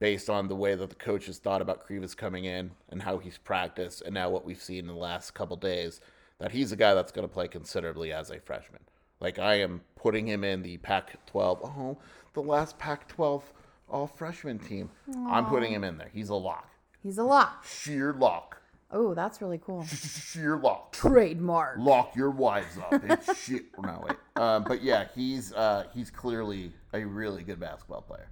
based 0.00 0.30
on 0.30 0.48
the 0.48 0.56
way 0.56 0.74
that 0.74 0.88
the 0.88 0.96
coaches 0.96 1.38
thought 1.38 1.60
about 1.60 1.86
Krivas 1.86 2.16
coming 2.16 2.46
in 2.46 2.70
and 2.88 3.02
how 3.02 3.18
he's 3.18 3.38
practiced, 3.38 4.02
and 4.02 4.14
now 4.14 4.30
what 4.30 4.44
we've 4.44 4.60
seen 4.60 4.80
in 4.80 4.86
the 4.86 4.94
last 4.94 5.34
couple 5.34 5.56
days, 5.56 6.00
that 6.38 6.52
he's 6.52 6.72
a 6.72 6.76
guy 6.76 6.94
that's 6.94 7.12
going 7.12 7.28
to 7.28 7.32
play 7.32 7.46
considerably 7.46 8.10
as 8.10 8.30
a 8.30 8.40
freshman. 8.40 8.80
Like 9.20 9.38
I 9.38 9.56
am 9.56 9.82
putting 9.96 10.26
him 10.26 10.44
in 10.44 10.62
the 10.62 10.78
Pac-12. 10.78 11.60
Oh, 11.64 11.98
the 12.32 12.42
last 12.42 12.78
Pac-12 12.78 13.42
all 13.90 14.06
freshman 14.06 14.58
team. 14.58 14.90
Aww. 15.10 15.32
I'm 15.32 15.46
putting 15.46 15.72
him 15.72 15.84
in 15.84 15.98
there. 15.98 16.10
He's 16.12 16.28
a 16.28 16.34
lock. 16.34 16.68
He's 17.02 17.18
a 17.18 17.24
lock. 17.24 17.64
Sheer 17.64 18.12
lock. 18.12 18.60
Oh, 18.92 19.14
that's 19.14 19.40
really 19.40 19.58
cool. 19.58 19.84
Sheer 19.84 20.56
lock. 20.56 20.92
Trademark. 20.92 21.78
Lock 21.78 22.16
your 22.16 22.30
wives 22.30 22.76
up. 22.78 23.02
It's 23.04 23.38
shit. 23.44 23.66
No 23.80 24.04
wait. 24.06 24.16
Um, 24.36 24.64
but 24.64 24.82
yeah, 24.82 25.06
he's 25.14 25.52
uh, 25.52 25.84
he's 25.94 26.10
clearly 26.10 26.72
a 26.92 27.04
really 27.04 27.42
good 27.42 27.60
basketball 27.60 28.02
player. 28.02 28.28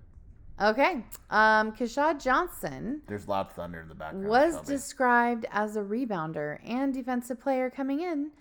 Okay. 0.61 1.05
Um, 1.31 1.73
Keshad 1.73 2.21
Johnson. 2.23 3.03
There's 3.07 3.29
loud 3.29 3.53
thunder 3.53 3.81
in 3.81 3.89
the 3.89 3.95
background. 3.95 4.27
Was 4.27 4.61
described 4.63 5.47
as 5.53 5.77
a 5.77 5.83
rebounder 5.83 6.59
and 6.67 6.93
defensive 6.93 7.41
player 7.41 7.71
coming 7.71 8.01
in. 8.01 8.33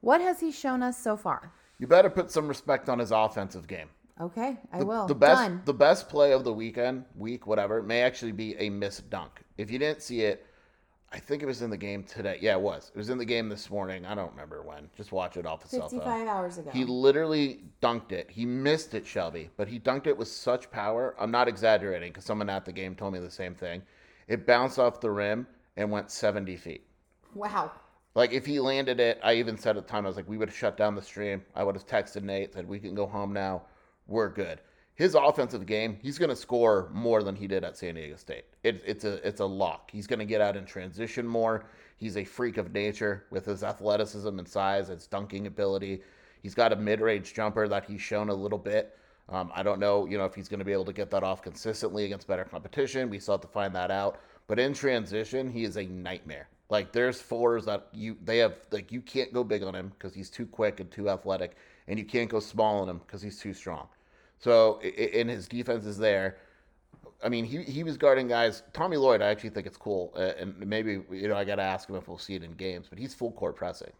What 0.00 0.20
has 0.20 0.40
he 0.40 0.50
shown 0.50 0.82
us 0.82 1.00
so 1.00 1.16
far? 1.16 1.52
You 1.80 1.86
better 1.86 2.10
put 2.10 2.30
some 2.30 2.46
respect 2.46 2.90
on 2.90 2.98
his 2.98 3.10
offensive 3.10 3.66
game. 3.66 3.88
Okay, 4.20 4.58
I 4.70 4.80
the, 4.80 4.84
will. 4.84 5.06
The 5.06 5.14
best, 5.14 5.40
Done. 5.40 5.62
the 5.64 5.72
best 5.72 6.10
play 6.10 6.32
of 6.32 6.44
the 6.44 6.52
weekend, 6.52 7.06
week, 7.16 7.46
whatever, 7.46 7.82
may 7.82 8.02
actually 8.02 8.32
be 8.32 8.54
a 8.58 8.68
missed 8.68 9.08
dunk. 9.08 9.40
If 9.56 9.70
you 9.70 9.78
didn't 9.78 10.02
see 10.02 10.20
it, 10.20 10.46
I 11.10 11.18
think 11.18 11.42
it 11.42 11.46
was 11.46 11.62
in 11.62 11.70
the 11.70 11.78
game 11.78 12.04
today. 12.04 12.36
Yeah, 12.38 12.52
it 12.52 12.60
was. 12.60 12.92
It 12.94 12.98
was 12.98 13.08
in 13.08 13.16
the 13.16 13.24
game 13.24 13.48
this 13.48 13.70
morning. 13.70 14.04
I 14.04 14.14
don't 14.14 14.30
remember 14.30 14.62
when. 14.62 14.90
Just 14.94 15.10
watch 15.10 15.38
it 15.38 15.46
off 15.46 15.62
the 15.62 15.68
cell 15.68 15.88
phone. 15.88 16.00
55 16.00 16.28
hours 16.28 16.58
ago. 16.58 16.70
He 16.70 16.84
literally 16.84 17.62
dunked 17.80 18.12
it. 18.12 18.30
He 18.30 18.44
missed 18.44 18.92
it, 18.92 19.06
Shelby, 19.06 19.48
but 19.56 19.66
he 19.66 19.80
dunked 19.80 20.06
it 20.06 20.18
with 20.18 20.28
such 20.28 20.70
power. 20.70 21.14
I'm 21.18 21.30
not 21.30 21.48
exaggerating 21.48 22.10
because 22.10 22.26
someone 22.26 22.50
at 22.50 22.66
the 22.66 22.72
game 22.72 22.94
told 22.94 23.14
me 23.14 23.20
the 23.20 23.30
same 23.30 23.54
thing. 23.54 23.80
It 24.28 24.46
bounced 24.46 24.78
off 24.78 25.00
the 25.00 25.10
rim 25.10 25.46
and 25.78 25.90
went 25.90 26.10
70 26.10 26.56
feet. 26.58 26.86
Wow. 27.34 27.72
Like 28.14 28.32
if 28.32 28.44
he 28.46 28.60
landed 28.60 29.00
it, 29.00 29.20
I 29.22 29.34
even 29.34 29.56
said 29.56 29.76
at 29.76 29.86
the 29.86 29.90
time, 29.90 30.04
I 30.04 30.08
was 30.08 30.16
like, 30.16 30.28
we 30.28 30.36
would 30.36 30.48
have 30.48 30.56
shut 30.56 30.76
down 30.76 30.94
the 30.94 31.02
stream. 31.02 31.42
I 31.54 31.62
would 31.62 31.74
have 31.74 31.86
texted 31.86 32.22
Nate, 32.22 32.54
said 32.54 32.68
we 32.68 32.80
can 32.80 32.94
go 32.94 33.06
home 33.06 33.32
now. 33.32 33.62
We're 34.06 34.28
good 34.28 34.60
his 35.00 35.14
offensive 35.14 35.64
game, 35.64 35.98
he's 36.02 36.18
going 36.18 36.28
to 36.28 36.36
score 36.36 36.90
more 36.92 37.22
than 37.22 37.34
he 37.34 37.46
did 37.46 37.64
at 37.64 37.74
San 37.74 37.94
Diego 37.94 38.16
State. 38.16 38.44
It, 38.62 38.82
it's 38.84 39.04
a 39.04 39.26
it's 39.26 39.40
a 39.40 39.46
lock. 39.46 39.90
He's 39.90 40.06
going 40.06 40.18
to 40.18 40.26
get 40.26 40.42
out 40.42 40.58
in 40.58 40.66
transition 40.66 41.26
more. 41.26 41.64
He's 41.96 42.18
a 42.18 42.24
freak 42.24 42.58
of 42.58 42.74
nature 42.74 43.24
with 43.30 43.46
his 43.46 43.64
athleticism 43.64 44.38
and 44.38 44.46
size, 44.46 44.88
his 44.88 45.06
dunking 45.06 45.46
ability. 45.46 46.02
He's 46.42 46.54
got 46.54 46.74
a 46.74 46.76
mid-range 46.76 47.32
jumper 47.32 47.66
that 47.66 47.86
he's 47.86 48.02
shown 48.02 48.28
a 48.28 48.34
little 48.34 48.58
bit. 48.58 48.98
Um, 49.30 49.50
I 49.54 49.62
don't 49.62 49.80
know, 49.80 50.04
you 50.04 50.18
know, 50.18 50.26
if 50.26 50.34
he's 50.34 50.48
going 50.48 50.58
to 50.58 50.66
be 50.66 50.72
able 50.72 50.84
to 50.84 50.92
get 50.92 51.10
that 51.12 51.22
off 51.22 51.40
consistently 51.40 52.04
against 52.04 52.26
better 52.26 52.44
competition. 52.44 53.08
We 53.08 53.20
still 53.20 53.34
have 53.34 53.40
to 53.40 53.48
find 53.48 53.74
that 53.74 53.90
out. 53.90 54.20
But 54.48 54.58
in 54.58 54.74
transition, 54.74 55.50
he 55.50 55.64
is 55.64 55.78
a 55.78 55.86
nightmare. 55.86 56.48
Like 56.70 56.92
there's 56.92 57.20
fours 57.20 57.64
that 57.66 57.88
you 57.92 58.16
they 58.24 58.38
have 58.38 58.54
like 58.70 58.90
you 58.92 59.00
can't 59.00 59.32
go 59.32 59.44
big 59.44 59.62
on 59.62 59.74
him 59.74 59.88
because 59.88 60.14
he's 60.14 60.30
too 60.30 60.46
quick 60.46 60.80
and 60.80 60.90
too 60.90 61.10
athletic, 61.10 61.56
and 61.88 61.98
you 61.98 62.04
can't 62.04 62.30
go 62.30 62.40
small 62.40 62.80
on 62.80 62.88
him 62.88 62.98
because 62.98 63.20
he's 63.20 63.38
too 63.38 63.52
strong. 63.52 63.88
So 64.38 64.80
in 64.80 65.28
his 65.28 65.48
defense 65.48 65.84
is 65.84 65.98
there. 65.98 66.38
I 67.22 67.28
mean, 67.28 67.44
he, 67.44 67.62
he 67.64 67.82
was 67.82 67.98
guarding 67.98 68.28
guys. 68.28 68.62
Tommy 68.72 68.96
Lloyd, 68.96 69.20
I 69.20 69.26
actually 69.26 69.50
think 69.50 69.66
it's 69.66 69.76
cool, 69.76 70.10
uh, 70.16 70.32
and 70.38 70.56
maybe 70.58 71.02
you 71.10 71.28
know 71.28 71.36
I 71.36 71.44
got 71.44 71.56
to 71.56 71.62
ask 71.62 71.88
him 71.88 71.96
if 71.96 72.08
we'll 72.08 72.16
see 72.16 72.34
it 72.34 72.42
in 72.42 72.52
games. 72.52 72.86
But 72.88 72.98
he's 72.98 73.12
full 73.14 73.32
court 73.32 73.56
pressing, 73.56 73.92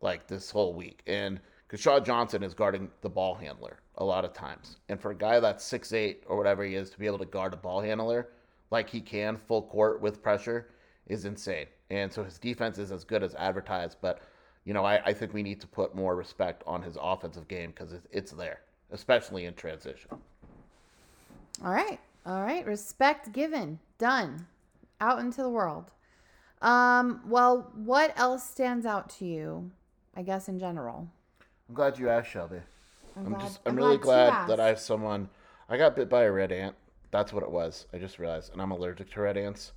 like 0.00 0.26
this 0.26 0.50
whole 0.50 0.72
week. 0.72 1.02
And 1.06 1.40
Keshad 1.68 2.06
Johnson 2.06 2.42
is 2.42 2.54
guarding 2.54 2.90
the 3.02 3.10
ball 3.10 3.34
handler 3.34 3.80
a 3.98 4.04
lot 4.04 4.24
of 4.24 4.32
times. 4.32 4.78
And 4.88 4.98
for 4.98 5.10
a 5.10 5.14
guy 5.14 5.40
that's 5.40 5.64
six 5.64 5.92
eight 5.92 6.22
or 6.26 6.36
whatever 6.36 6.64
he 6.64 6.74
is 6.76 6.88
to 6.90 6.98
be 6.98 7.06
able 7.06 7.18
to 7.18 7.26
guard 7.26 7.52
a 7.52 7.56
ball 7.56 7.82
handler 7.82 8.28
like 8.70 8.88
he 8.88 9.00
can 9.00 9.36
full 9.36 9.62
court 9.62 10.00
with 10.00 10.22
pressure 10.22 10.68
is 11.06 11.24
insane. 11.24 11.66
And 11.90 12.12
so 12.12 12.22
his 12.22 12.38
defense 12.38 12.78
is 12.78 12.92
as 12.92 13.04
good 13.04 13.22
as 13.22 13.34
advertised. 13.34 13.98
But 14.00 14.20
you 14.64 14.74
know, 14.74 14.84
I, 14.84 15.02
I 15.04 15.12
think 15.14 15.32
we 15.32 15.42
need 15.42 15.60
to 15.62 15.66
put 15.66 15.94
more 15.94 16.14
respect 16.14 16.62
on 16.66 16.82
his 16.82 16.98
offensive 17.00 17.48
game 17.48 17.70
because 17.70 17.92
it's, 17.92 18.06
it's 18.10 18.32
there 18.32 18.60
especially 18.90 19.44
in 19.44 19.54
transition. 19.54 20.10
All 21.64 21.72
right. 21.72 21.98
All 22.24 22.42
right. 22.42 22.64
Respect 22.66 23.32
given. 23.32 23.78
Done. 23.98 24.46
Out 25.00 25.18
into 25.18 25.42
the 25.42 25.50
world. 25.50 25.90
Um, 26.62 27.20
well, 27.26 27.70
what 27.74 28.18
else 28.18 28.42
stands 28.48 28.84
out 28.84 29.10
to 29.18 29.24
you, 29.24 29.70
I 30.16 30.22
guess, 30.22 30.48
in 30.48 30.58
general? 30.58 31.08
I'm 31.68 31.74
glad 31.74 31.98
you 31.98 32.08
asked, 32.08 32.30
Shelby. 32.30 32.60
I'm, 33.16 33.26
I'm 33.26 33.32
glad- 33.34 33.40
just 33.40 33.60
I'm, 33.64 33.72
I'm 33.72 33.76
really 33.76 33.98
glad 33.98 34.30
glad 34.30 34.48
that 34.48 34.60
I 34.60 34.68
have 34.68 34.80
someone. 34.80 35.28
I 35.68 35.76
got 35.76 35.94
bit 35.94 36.08
by 36.08 36.24
a 36.24 36.32
red 36.32 36.50
ant. 36.50 36.74
That's 37.10 37.32
what 37.32 37.42
it 37.42 37.50
was. 37.50 37.86
I 37.92 37.98
just 37.98 38.18
realized, 38.18 38.52
and 38.52 38.60
I'm 38.60 38.70
allergic 38.70 39.10
to 39.12 39.20
red 39.20 39.36
ants, 39.36 39.72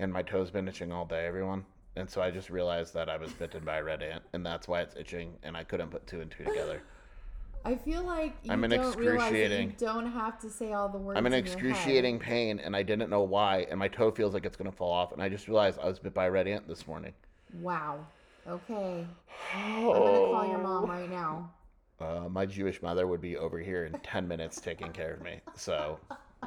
and 0.00 0.12
my 0.12 0.22
toes 0.22 0.50
been 0.50 0.66
itching 0.66 0.90
all 0.90 1.04
day, 1.04 1.26
everyone. 1.26 1.64
And 1.94 2.08
so 2.08 2.22
I 2.22 2.30
just 2.30 2.50
realized 2.50 2.94
that 2.94 3.08
I 3.10 3.18
was 3.18 3.32
bitten 3.32 3.64
by 3.64 3.76
a 3.76 3.84
red 3.84 4.02
ant, 4.02 4.22
and 4.32 4.44
that's 4.44 4.66
why 4.66 4.80
it's 4.80 4.96
itching, 4.96 5.36
and 5.42 5.56
I 5.56 5.62
couldn't 5.62 5.90
put 5.90 6.06
two 6.06 6.22
and 6.22 6.30
two 6.30 6.44
together. 6.44 6.82
I 7.64 7.74
feel 7.74 8.02
like 8.02 8.34
you 8.42 8.52
I'm 8.52 8.64
in 8.64 8.70
don't 8.70 8.96
realize 8.96 9.30
that 9.30 9.36
you 9.36 9.42
excruciating- 9.44 9.74
don't 9.78 10.10
have 10.10 10.38
to 10.40 10.48
say 10.48 10.72
all 10.72 10.88
the 10.88 10.96
words. 10.96 11.18
I'm 11.18 11.26
in 11.26 11.32
your 11.32 11.42
head. 11.42 11.46
excruciating 11.52 12.18
pain, 12.18 12.58
and 12.58 12.74
I 12.74 12.82
didn't 12.82 13.10
know 13.10 13.22
why, 13.22 13.66
and 13.68 13.78
my 13.78 13.88
toe 13.88 14.10
feels 14.10 14.32
like 14.32 14.46
it's 14.46 14.56
gonna 14.56 14.72
fall 14.72 14.90
off, 14.90 15.12
and 15.12 15.22
I 15.22 15.28
just 15.28 15.46
realized 15.46 15.78
I 15.78 15.86
was 15.86 15.98
bit 15.98 16.14
by 16.14 16.26
a 16.26 16.30
red 16.30 16.48
ant 16.48 16.66
this 16.66 16.86
morning. 16.86 17.12
Wow. 17.60 18.06
Okay. 18.48 19.06
I'm 19.54 19.82
gonna 19.82 19.92
call 19.92 20.48
your 20.48 20.58
mom 20.58 20.86
right 20.86 21.10
now. 21.10 21.50
Uh, 22.00 22.30
my 22.30 22.46
Jewish 22.46 22.80
mother 22.80 23.06
would 23.06 23.20
be 23.20 23.36
over 23.36 23.58
here 23.58 23.84
in 23.84 23.92
10 24.00 24.26
minutes 24.26 24.58
taking 24.58 24.90
care 24.90 25.12
of 25.12 25.20
me. 25.20 25.40
So, 25.54 25.98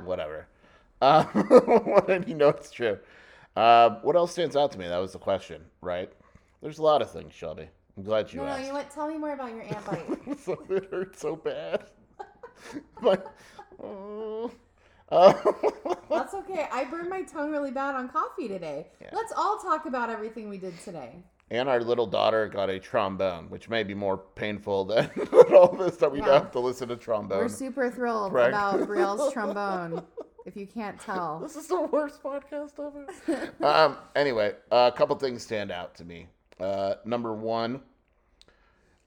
whatever. 0.04 0.48
Uh, 1.02 1.26
what 1.26 2.30
you 2.30 2.34
know 2.34 2.48
it's 2.48 2.72
true. 2.72 2.98
Uh, 3.56 3.92
what 4.02 4.16
else 4.16 4.32
stands 4.32 4.56
out 4.56 4.72
to 4.72 4.80
me? 4.80 4.88
That 4.88 4.98
was 4.98 5.14
the 5.14 5.20
question, 5.20 5.62
right? 5.82 6.12
There's 6.62 6.80
a 6.80 6.84
lot 6.84 7.02
of 7.02 7.12
things, 7.12 7.34
Shelby. 7.34 7.68
I'm 7.98 8.04
glad 8.04 8.32
you 8.34 8.40
No, 8.40 8.46
no, 8.46 8.52
asked. 8.54 8.62
you 8.62 8.68
know 8.70 8.74
what? 8.74 8.90
Tell 8.92 9.08
me 9.08 9.18
more 9.18 9.34
about 9.34 9.52
your 9.52 9.62
ant 9.64 9.86
bite. 9.86 10.40
so 10.40 10.58
it 10.70 10.90
hurt 10.90 11.18
so 11.20 11.36
bad. 11.36 11.84
my, 13.02 13.18
oh. 13.84 14.52
Uh, 15.12 15.34
That's 16.10 16.34
okay. 16.34 16.68
I 16.72 16.86
burned 16.86 17.10
my 17.10 17.22
tongue 17.22 17.52
really 17.52 17.70
bad 17.70 17.94
on 17.96 18.10
coffee 18.10 18.48
today. 18.48 18.88
Let's 19.12 19.32
all 19.36 19.60
talk 19.60 19.86
about 19.86 20.10
everything 20.10 20.50
we 20.50 20.58
did 20.58 20.80
today. 20.80 21.18
and 21.52 21.70
our 21.70 21.82
little 21.82 22.08
daughter 22.08 22.48
got 22.48 22.70
a 22.72 22.80
trombone, 22.80 23.50
which 23.50 23.70
may 23.70 23.84
be 23.84 23.94
more 23.94 24.18
painful 24.18 24.86
than 24.86 25.12
all 25.56 25.76
this 25.78 25.98
that 25.98 26.12
we 26.12 26.20
Yeah. 26.20 26.34
have 26.34 26.52
to 26.54 26.60
listen 26.60 26.88
to 26.88 26.96
trombone. 26.96 27.38
We're 27.40 27.50
super 27.50 27.92
thrilled 27.92 28.32
Correct. 28.32 28.50
about 28.50 28.80
Brielle's 28.88 29.32
trombone. 29.34 30.02
If 30.46 30.56
you 30.56 30.68
can't 30.68 31.00
tell, 31.00 31.40
This 31.40 31.56
is 31.56 31.68
the 31.68 31.82
worst 31.82 32.22
podcast 32.22 32.74
ever. 32.80 33.52
um, 33.64 33.98
anyway, 34.16 34.56
a 34.72 34.92
couple 34.96 35.16
things 35.16 35.44
stand 35.44 35.72
out 35.72 35.96
to 35.96 36.06
me. 36.06 36.28
Uh, 36.60 36.96
number 37.06 37.34
one, 37.34 37.82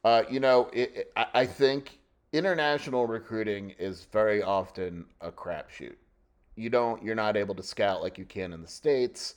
uh, 0.04 0.22
you 0.30 0.40
know, 0.40 0.70
it, 0.72 0.92
it, 0.94 1.12
I, 1.16 1.26
I 1.34 1.46
think 1.46 1.98
international 2.32 3.06
recruiting 3.06 3.74
is 3.78 4.06
very 4.12 4.42
often 4.42 5.06
a 5.20 5.30
crapshoot. 5.30 5.96
You 6.56 6.70
don't, 6.70 7.02
you're 7.02 7.14
not 7.14 7.36
able 7.36 7.54
to 7.54 7.62
scout 7.62 8.02
like 8.02 8.18
you 8.18 8.24
can 8.24 8.52
in 8.52 8.62
the 8.62 8.68
states. 8.68 9.34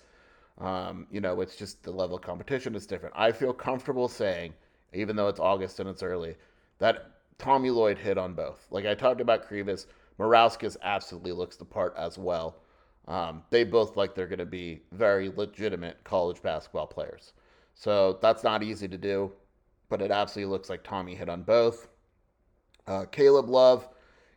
Um, 0.60 1.08
you 1.12 1.22
know, 1.22 1.40
it's 1.42 1.56
just 1.56 1.84
the 1.84 1.92
level 1.92 2.18
of 2.18 2.22
competition 2.22 2.76
is 2.76 2.86
different. 2.86 3.16
I 3.18 3.32
feel 3.32 3.54
comfortable 3.54 4.08
saying, 4.08 4.54
even 4.94 5.16
though 5.16 5.28
it's 5.28 5.40
August 5.40 5.80
and 5.80 5.90
it's 5.90 6.04
early, 6.04 6.36
that 6.80 7.12
Tommy 7.38 7.70
Lloyd 7.70 7.98
hit 7.98 8.18
on 8.18 8.34
both. 8.34 8.68
Like 8.70 8.86
I 8.86 8.94
talked 8.96 9.22
about 9.22 9.50
Krivas, 9.50 9.86
Murauskas 10.20 10.76
absolutely 10.84 11.32
looks 11.32 11.56
the 11.56 11.66
part 11.66 11.96
as 11.98 12.18
well. 12.18 12.58
Um, 13.08 13.44
they 13.50 13.64
both 13.64 13.98
like 13.98 14.14
they're 14.14 14.28
going 14.28 14.40
to 14.40 14.46
be 14.46 14.82
very 14.92 15.30
legitimate 15.30 16.04
college 16.04 16.42
basketball 16.42 16.88
players. 16.88 17.34
So 17.74 18.20
that's 18.22 18.44
not 18.44 18.62
easy 18.62 18.88
to 18.88 18.98
do, 18.98 19.32
but 19.88 20.02
it 20.02 20.12
absolutely 20.12 20.52
looks 20.52 20.70
like 20.70 20.84
Tommy 20.84 21.16
hit 21.16 21.30
on 21.30 21.44
both. 21.44 21.88
Uh, 22.86 23.06
Caleb 23.06 23.50
Love, 23.50 23.88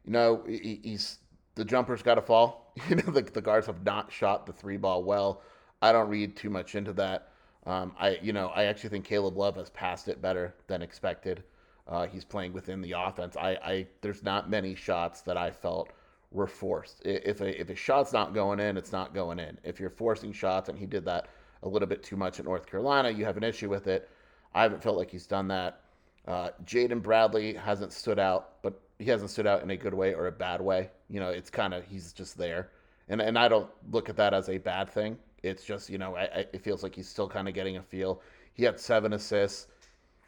you 0.05 0.13
know, 0.13 0.45
he, 0.47 0.81
he's 0.83 1.19
the 1.55 1.65
jumper's 1.65 2.03
got 2.03 2.15
to 2.15 2.23
fall. 2.23 2.61
You 2.89 2.97
know, 2.97 3.13
the, 3.13 3.21
the 3.21 3.43
guards 3.43 3.67
have 3.67 3.85
not 3.85 4.11
shot 4.11 4.47
the 4.47 4.53
three 4.55 4.79
ball 4.79 5.05
well. 5.05 5.43
I 5.83 5.93
don't 5.93 6.09
read 6.09 6.37
too 6.37 6.49
much 6.49 6.75
into 6.75 6.95
that. 6.95 7.29
Um, 7.67 7.93
I, 7.99 8.19
you 8.23 8.33
know, 8.33 8.49
I 8.49 8.65
actually 8.65 8.89
think 8.89 9.05
Caleb 9.05 9.37
Love 9.37 9.57
has 9.57 9.69
passed 9.69 10.09
it 10.09 10.23
better 10.23 10.55
than 10.69 10.81
expected. 10.81 11.43
Uh, 11.87 12.07
he's 12.07 12.25
playing 12.25 12.53
within 12.53 12.81
the 12.81 12.93
offense. 12.93 13.37
I, 13.37 13.51
I, 13.65 13.87
there's 14.01 14.23
not 14.23 14.49
many 14.49 14.75
shots 14.75 15.23
that 15.23 15.37
I 15.37 15.51
felt 15.51 15.91
were 16.31 16.47
forced. 16.47 17.03
If 17.05 17.41
a, 17.41 17.61
if 17.61 17.71
a 17.71 17.75
shot's 17.75 18.13
not 18.13 18.35
going 18.35 18.61
in, 18.61 18.77
it's 18.77 18.93
not 18.93 19.15
going 19.15 19.39
in. 19.39 19.59
If 19.65 19.81
you're 19.81 19.91
forcing 19.91 20.33
shots, 20.33 20.69
and 20.69 20.79
he 20.79 20.87
did 20.87 21.05
that 21.05 21.29
a 21.63 21.69
little 21.69 21.89
bit 21.89 22.03
too 22.03 22.17
much 22.17 22.39
at 22.39 22.45
North 22.45 22.67
Carolina, 22.67 23.11
you 23.11 23.25
have 23.25 23.37
an 23.37 23.45
issue 23.45 23.69
with 23.69 23.87
it. 23.87 24.09
I 24.55 24.63
haven't 24.63 24.83
felt 24.83 24.97
like 24.97 25.11
he's 25.11 25.27
done 25.27 25.49
that. 25.49 25.81
Uh, 26.27 26.51
Jaden 26.65 27.03
Bradley 27.03 27.55
hasn't 27.55 27.93
stood 27.93 28.19
out, 28.19 28.63
but 28.63 28.81
he 28.99 29.11
hasn't 29.11 29.31
stood 29.31 29.47
out 29.47 29.63
in 29.63 29.71
a 29.71 29.77
good 29.77 29.95
way 29.95 30.15
or 30.15 30.29
a 30.29 30.33
bad 30.33 30.61
way. 30.61 30.91
You 31.09 31.21
know, 31.21 31.31
it's 31.31 31.51
kind 31.51 31.75
of 31.75 31.85
he's 31.85 32.13
just 32.13 32.39
there, 32.39 32.71
and 33.09 33.21
and 33.21 33.39
I 33.39 33.49
don't 33.49 33.69
look 33.91 34.09
at 34.09 34.17
that 34.17 34.33
as 34.33 34.49
a 34.49 34.59
bad 34.59 34.89
thing. 34.89 35.19
It's 35.43 35.65
just 35.65 35.91
you 35.91 35.99
know, 35.99 36.15
I, 36.15 36.23
I, 36.23 36.47
it 36.53 36.63
feels 36.63 36.83
like 36.83 36.95
he's 36.95 37.09
still 37.09 37.29
kind 37.29 37.49
of 37.49 37.55
getting 37.55 37.77
a 37.77 37.83
feel. 37.83 38.23
He 38.55 38.65
had 38.65 38.79
seven 38.79 39.13
assists. 39.15 39.67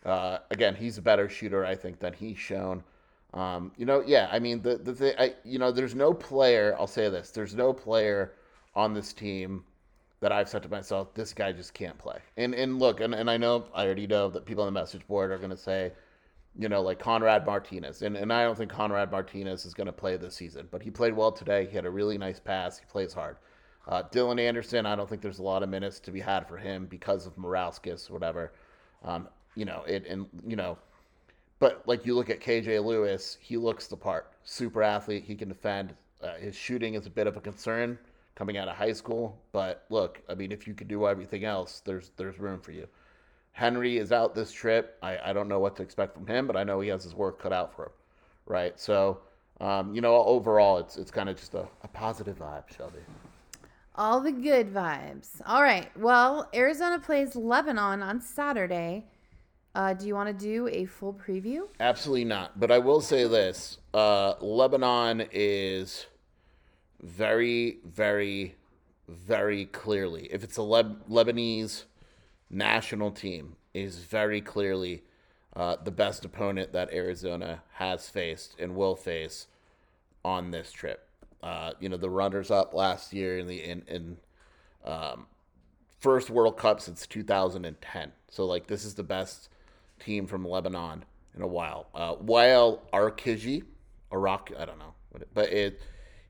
Uh, 0.05 0.39
again, 0.51 0.75
he's 0.75 0.99
a 0.99 1.03
better 1.03 1.29
shooter, 1.29 1.65
I 1.65 1.75
think, 1.75 1.99
than 1.99 2.13
he's 2.13 2.39
shown. 2.39 2.83
Um, 3.33 3.73
you 3.77 3.87
know, 3.87 4.03
yeah, 4.07 4.29
I 4.31 4.39
mean, 4.39 4.63
the 4.63 4.77
the 4.77 4.95
thing, 4.95 5.15
I, 5.19 5.35
you 5.45 5.59
know, 5.59 5.73
there's 5.73 5.95
no 5.95 6.13
player. 6.13 6.77
I'll 6.79 6.87
say 6.87 7.09
this: 7.09 7.31
there's 7.31 7.55
no 7.55 7.73
player 7.73 8.35
on 8.75 8.95
this 8.95 9.13
team 9.13 9.65
that 10.21 10.33
I've 10.33 10.49
said 10.49 10.63
to 10.63 10.71
myself, 10.71 11.13
this 11.15 11.35
guy 11.35 11.53
just 11.53 11.75
can't 11.75 11.99
play. 11.99 12.19
And 12.37 12.55
and 12.55 12.79
look, 12.79 13.01
and, 13.01 13.15
and 13.15 13.31
I 13.31 13.37
know 13.37 13.67
I 13.75 13.85
already 13.85 14.07
know 14.07 14.31
that 14.31 14.47
people 14.47 14.65
on 14.65 14.73
the 14.73 14.81
message 14.81 15.07
board 15.07 15.31
are 15.31 15.39
gonna 15.39 15.57
say, 15.57 15.93
you 16.59 16.69
know, 16.69 16.81
like 16.81 16.99
Conrad 16.99 17.45
Martinez. 17.45 18.03
And 18.03 18.17
and 18.17 18.33
I 18.33 18.45
don't 18.45 18.57
think 18.57 18.71
Conrad 18.71 19.11
Martinez 19.11 19.67
is 19.67 19.75
gonna 19.75 19.93
play 19.93 20.17
this 20.17 20.35
season, 20.35 20.69
but 20.71 20.83
he 20.83 20.91
played 20.91 21.15
well 21.15 21.33
today. 21.33 21.67
He 21.67 21.77
had 21.77 21.85
a 21.87 21.91
really 21.91 22.17
nice 22.17 22.41
pass. 22.41 22.79
He 22.79 22.87
plays 22.87 23.13
hard. 23.13 23.37
Uh, 23.87 24.03
Dylan 24.05 24.41
Anderson, 24.41 24.87
I 24.87 24.97
don't 24.97 25.09
think 25.09 25.21
there's 25.21 25.41
a 25.41 25.43
lot 25.43 25.63
of 25.63 25.69
minutes 25.69 26.01
to 26.01 26.11
be 26.11 26.21
had 26.21 26.49
for 26.49 26.57
him 26.57 26.87
because 26.87 27.27
of 27.27 27.37
Murauskas, 27.37 28.09
whatever. 28.09 28.53
Um, 29.05 29.29
you 29.57 29.65
know, 29.65 29.83
it 29.87 30.07
and 30.07 30.27
you 30.47 30.57
know, 30.57 30.79
but 31.59 31.83
like 31.87 32.07
you 32.07 32.15
look 32.15 32.31
at 32.31 32.41
KJ 32.41 32.85
Lewis, 32.85 33.39
he 33.41 33.57
looks 33.57 33.87
the 33.87 33.97
part. 33.97 34.33
Super 34.45 34.83
athlete, 34.83 35.25
he 35.27 35.35
can 35.35 35.49
defend. 35.49 35.95
Uh, 36.23 36.35
his 36.37 36.55
shooting 36.57 36.95
is 36.95 37.07
a 37.07 37.11
bit 37.11 37.27
of 37.27 37.37
a 37.37 37.41
concern 37.41 37.99
coming 38.35 38.57
out 38.57 38.69
of 38.69 38.77
high 38.77 38.93
school, 38.93 39.39
but 39.53 39.85
look, 39.91 40.21
I 40.29 40.35
mean, 40.35 40.51
if 40.53 40.67
you 40.67 40.75
could 40.75 40.89
do 40.89 41.07
everything 41.07 41.45
else, 41.45 41.81
there's 41.85 42.11
there's 42.17 42.39
room 42.39 42.61
for 42.61 42.73
you. 42.73 42.87
Henry 43.53 43.99
is 43.99 44.11
out 44.13 44.35
this 44.35 44.51
trip. 44.53 44.99
I, 45.03 45.19
I 45.31 45.33
don't 45.33 45.49
know 45.49 45.61
what 45.61 45.77
to 45.77 45.83
expect 45.83 46.15
from 46.15 46.27
him, 46.27 46.47
but 46.47 46.57
I 46.57 46.65
know 46.65 46.81
he 46.81 46.89
has 46.89 47.05
his 47.05 47.15
work 47.15 47.41
cut 47.41 47.53
out 47.53 47.75
for 47.75 47.87
him, 47.87 47.93
right? 48.47 48.79
So, 48.81 49.21
um, 49.61 49.95
you 49.95 50.01
know, 50.01 50.17
overall, 50.25 50.79
it's 50.79 50.97
it's 50.97 51.11
kind 51.13 51.29
of 51.29 51.37
just 51.37 51.55
a, 51.55 51.69
a 51.83 51.89
positive 51.89 52.39
vibe, 52.39 52.69
Shelby. 52.77 53.01
all 53.95 54.21
the 54.21 54.33
good 54.33 54.73
vibes. 54.73 55.41
All 55.47 55.63
right. 55.63 55.89
Well, 55.99 56.49
Arizona 56.55 56.99
plays 56.99 57.37
Lebanon 57.37 58.03
on 58.03 58.21
Saturday. 58.21 59.07
Uh, 59.75 59.93
do 59.93 60.07
you 60.07 60.15
want 60.15 60.29
to 60.29 60.45
do 60.45 60.69
a 60.69 60.85
full 60.85 61.13
preview? 61.13 61.63
Absolutely 61.81 62.25
not. 62.25 62.59
But 62.59 62.71
I 62.71 62.79
will 62.79 63.01
say 63.01 63.27
this: 63.27 63.79
uh, 63.93 64.35
Lebanon 64.41 65.27
is 65.33 66.07
very, 67.03 67.79
very, 67.85 68.55
very 69.09 69.67
clearly, 69.67 70.29
if 70.31 70.45
it's 70.45 70.59
a 70.59 70.63
Leb- 70.63 71.09
Lebanese 71.09 71.85
national 72.51 73.11
team, 73.11 73.57
is 73.75 73.99
very 73.99 74.41
clearly 74.41 75.03
uh, 75.57 75.77
the 75.83 75.91
best 75.91 76.25
opponent 76.25 76.73
that 76.73 76.93
Arizona 76.93 77.63
has 77.75 78.09
faced 78.09 78.55
and 78.59 78.77
will 78.77 78.97
face 78.97 79.49
on 80.25 80.51
this 80.51 80.71
trip. 80.73 81.09
Uh, 81.43 81.73
you 81.81 81.89
know, 81.89 81.97
the 81.97 82.09
runners 82.09 82.51
up 82.51 82.73
last 82.75 83.13
year 83.13 83.39
in 83.39 83.47
the 83.47 83.63
in, 83.63 83.83
in 83.89 84.17
um, 84.85 85.27
first 85.99 86.31
World 86.31 86.57
Cup 86.57 86.81
since 86.81 87.07
2010. 87.07 88.13
So 88.31 88.47
like 88.47 88.67
this 88.67 88.85
is 88.85 88.95
the 88.95 89.03
best 89.03 89.49
team 90.05 90.27
from 90.27 90.47
Lebanon 90.47 91.05
in 91.35 91.43
a 91.43 91.47
while. 91.47 91.87
Uh, 91.95 92.15
Wael 92.17 92.81
Arkiji, 92.93 93.65
Arak, 94.13 94.53
I 94.59 94.65
don't 94.65 94.79
know, 94.79 94.95
but 95.33 95.49
it 95.51 95.81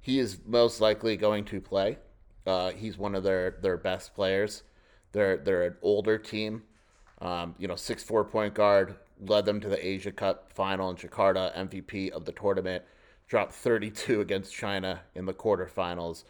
he 0.00 0.18
is 0.18 0.38
most 0.46 0.80
likely 0.80 1.16
going 1.16 1.44
to 1.46 1.60
play. 1.60 1.98
Uh, 2.46 2.72
he's 2.72 2.98
one 2.98 3.14
of 3.14 3.22
their 3.22 3.56
their 3.62 3.76
best 3.76 4.14
players. 4.14 4.62
They're 5.12 5.38
they're 5.38 5.62
an 5.62 5.76
older 5.82 6.18
team. 6.18 6.62
Um, 7.20 7.54
you 7.58 7.68
know, 7.68 7.76
six 7.76 8.02
four 8.02 8.24
point 8.24 8.54
guard 8.54 8.96
led 9.20 9.44
them 9.46 9.60
to 9.60 9.68
the 9.68 9.86
Asia 9.86 10.12
Cup 10.12 10.52
final 10.52 10.90
in 10.90 10.96
Jakarta, 10.96 11.56
MVP 11.56 12.10
of 12.10 12.24
the 12.24 12.32
tournament. 12.32 12.84
Dropped 13.26 13.54
32 13.54 14.20
against 14.20 14.52
China 14.52 15.00
in 15.14 15.24
the 15.24 15.32
quarterfinals, 15.32 16.24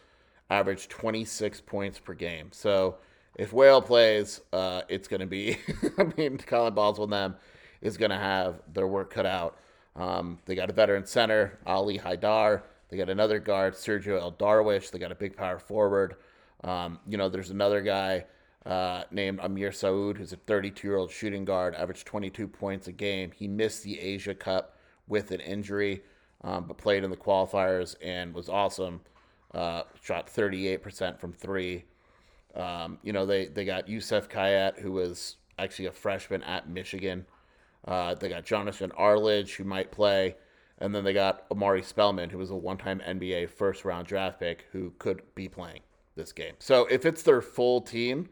averaged 0.49 0.89
26 0.89 1.59
points 1.61 1.99
per 1.99 2.13
game. 2.13 2.47
So 2.53 2.95
if 3.35 3.53
Whale 3.53 3.81
plays, 3.81 4.41
uh, 4.53 4.81
it's 4.89 5.07
going 5.07 5.19
to 5.19 5.25
be, 5.25 5.57
I 5.97 6.03
mean, 6.17 6.37
Colin 6.37 6.73
Boswell 6.73 7.05
and 7.05 7.13
them 7.13 7.35
is 7.81 7.97
going 7.97 8.11
to 8.11 8.17
have 8.17 8.61
their 8.73 8.87
work 8.87 9.11
cut 9.11 9.25
out. 9.25 9.57
Um, 9.95 10.39
they 10.45 10.55
got 10.55 10.69
a 10.69 10.73
veteran 10.73 11.05
center, 11.05 11.59
Ali 11.65 11.97
Haidar. 11.99 12.63
They 12.89 12.97
got 12.97 13.09
another 13.09 13.39
guard, 13.39 13.73
Sergio 13.73 14.19
El 14.19 14.31
Darwich. 14.31 14.91
They 14.91 14.99
got 14.99 15.11
a 15.11 15.15
big 15.15 15.35
power 15.35 15.59
forward. 15.59 16.15
Um, 16.63 16.99
you 17.07 17.17
know, 17.17 17.29
there's 17.29 17.49
another 17.49 17.81
guy 17.81 18.25
uh, 18.65 19.03
named 19.11 19.39
Amir 19.41 19.69
Saud, 19.71 20.17
who's 20.17 20.33
a 20.33 20.37
32 20.37 20.87
year 20.87 20.97
old 20.97 21.11
shooting 21.11 21.45
guard, 21.45 21.75
averaged 21.75 22.05
22 22.07 22.47
points 22.47 22.87
a 22.87 22.91
game. 22.91 23.31
He 23.31 23.47
missed 23.47 23.83
the 23.83 23.99
Asia 23.99 24.33
Cup 24.35 24.77
with 25.07 25.31
an 25.31 25.39
injury. 25.39 26.01
um, 26.43 26.65
but 26.67 26.77
played 26.77 27.03
in 27.03 27.09
the 27.09 27.17
qualifiers 27.17 27.95
and 28.01 28.33
was 28.33 28.49
awesome. 28.49 29.01
Uh, 29.53 29.83
shot 30.01 30.27
38% 30.27 31.19
from 31.19 31.33
three. 31.33 31.85
Um, 32.55 32.99
you 33.03 33.13
know, 33.13 33.25
they, 33.25 33.47
they 33.47 33.65
got 33.65 33.89
Youssef 33.89 34.29
Khayat, 34.29 34.79
who 34.79 34.91
was 34.93 35.37
actually 35.59 35.87
a 35.87 35.91
freshman 35.91 36.43
at 36.43 36.69
Michigan. 36.69 37.25
Uh, 37.85 38.15
they 38.15 38.29
got 38.29 38.45
Jonathan 38.45 38.91
Arledge, 38.97 39.55
who 39.55 39.63
might 39.63 39.91
play. 39.91 40.35
And 40.77 40.93
then 40.93 41.03
they 41.03 41.13
got 41.13 41.45
Omari 41.51 41.83
Spellman, 41.83 42.29
who 42.29 42.37
was 42.37 42.49
a 42.49 42.55
one 42.55 42.77
time 42.77 43.01
NBA 43.05 43.49
first 43.49 43.85
round 43.85 44.07
draft 44.07 44.39
pick 44.39 44.65
who 44.71 44.91
could 44.99 45.21
be 45.33 45.47
playing 45.47 45.81
this 46.15 46.33
game. 46.33 46.53
So 46.59 46.85
if 46.87 47.05
it's 47.05 47.23
their 47.23 47.41
full 47.41 47.81
team, 47.81 48.29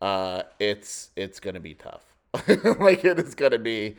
uh, 0.00 0.42
it's 0.58 1.10
it's 1.16 1.38
gonna 1.38 1.60
be 1.60 1.74
tough. 1.74 2.04
like 2.80 3.04
it 3.04 3.18
is 3.18 3.34
gonna 3.34 3.58
be. 3.58 3.96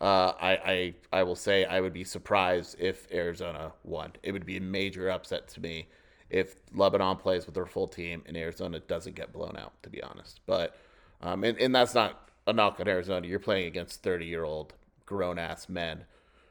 Uh, 0.00 0.32
I, 0.40 0.50
I 0.50 0.94
I 1.12 1.22
will 1.24 1.36
say 1.36 1.64
I 1.64 1.80
would 1.80 1.92
be 1.92 2.04
surprised 2.04 2.76
if 2.78 3.06
Arizona 3.12 3.72
won. 3.84 4.12
It 4.22 4.32
would 4.32 4.46
be 4.46 4.56
a 4.56 4.60
major 4.60 5.10
upset 5.10 5.48
to 5.48 5.60
me 5.60 5.88
if 6.30 6.56
Lebanon 6.74 7.16
plays 7.16 7.46
with 7.46 7.54
their 7.54 7.66
full 7.66 7.88
team 7.88 8.22
and 8.26 8.36
Arizona 8.36 8.80
doesn't 8.80 9.14
get 9.14 9.32
blown 9.32 9.56
out. 9.56 9.72
To 9.82 9.90
be 9.90 10.02
honest, 10.02 10.40
but 10.46 10.76
um, 11.20 11.44
and, 11.44 11.58
and 11.58 11.74
that's 11.74 11.94
not 11.94 12.28
a 12.46 12.52
knock 12.52 12.80
on 12.80 12.88
Arizona. 12.88 13.26
You're 13.26 13.38
playing 13.38 13.66
against 13.66 14.02
30 14.02 14.26
year 14.26 14.44
old 14.44 14.74
grown 15.06 15.38
ass 15.38 15.68
men 15.68 16.04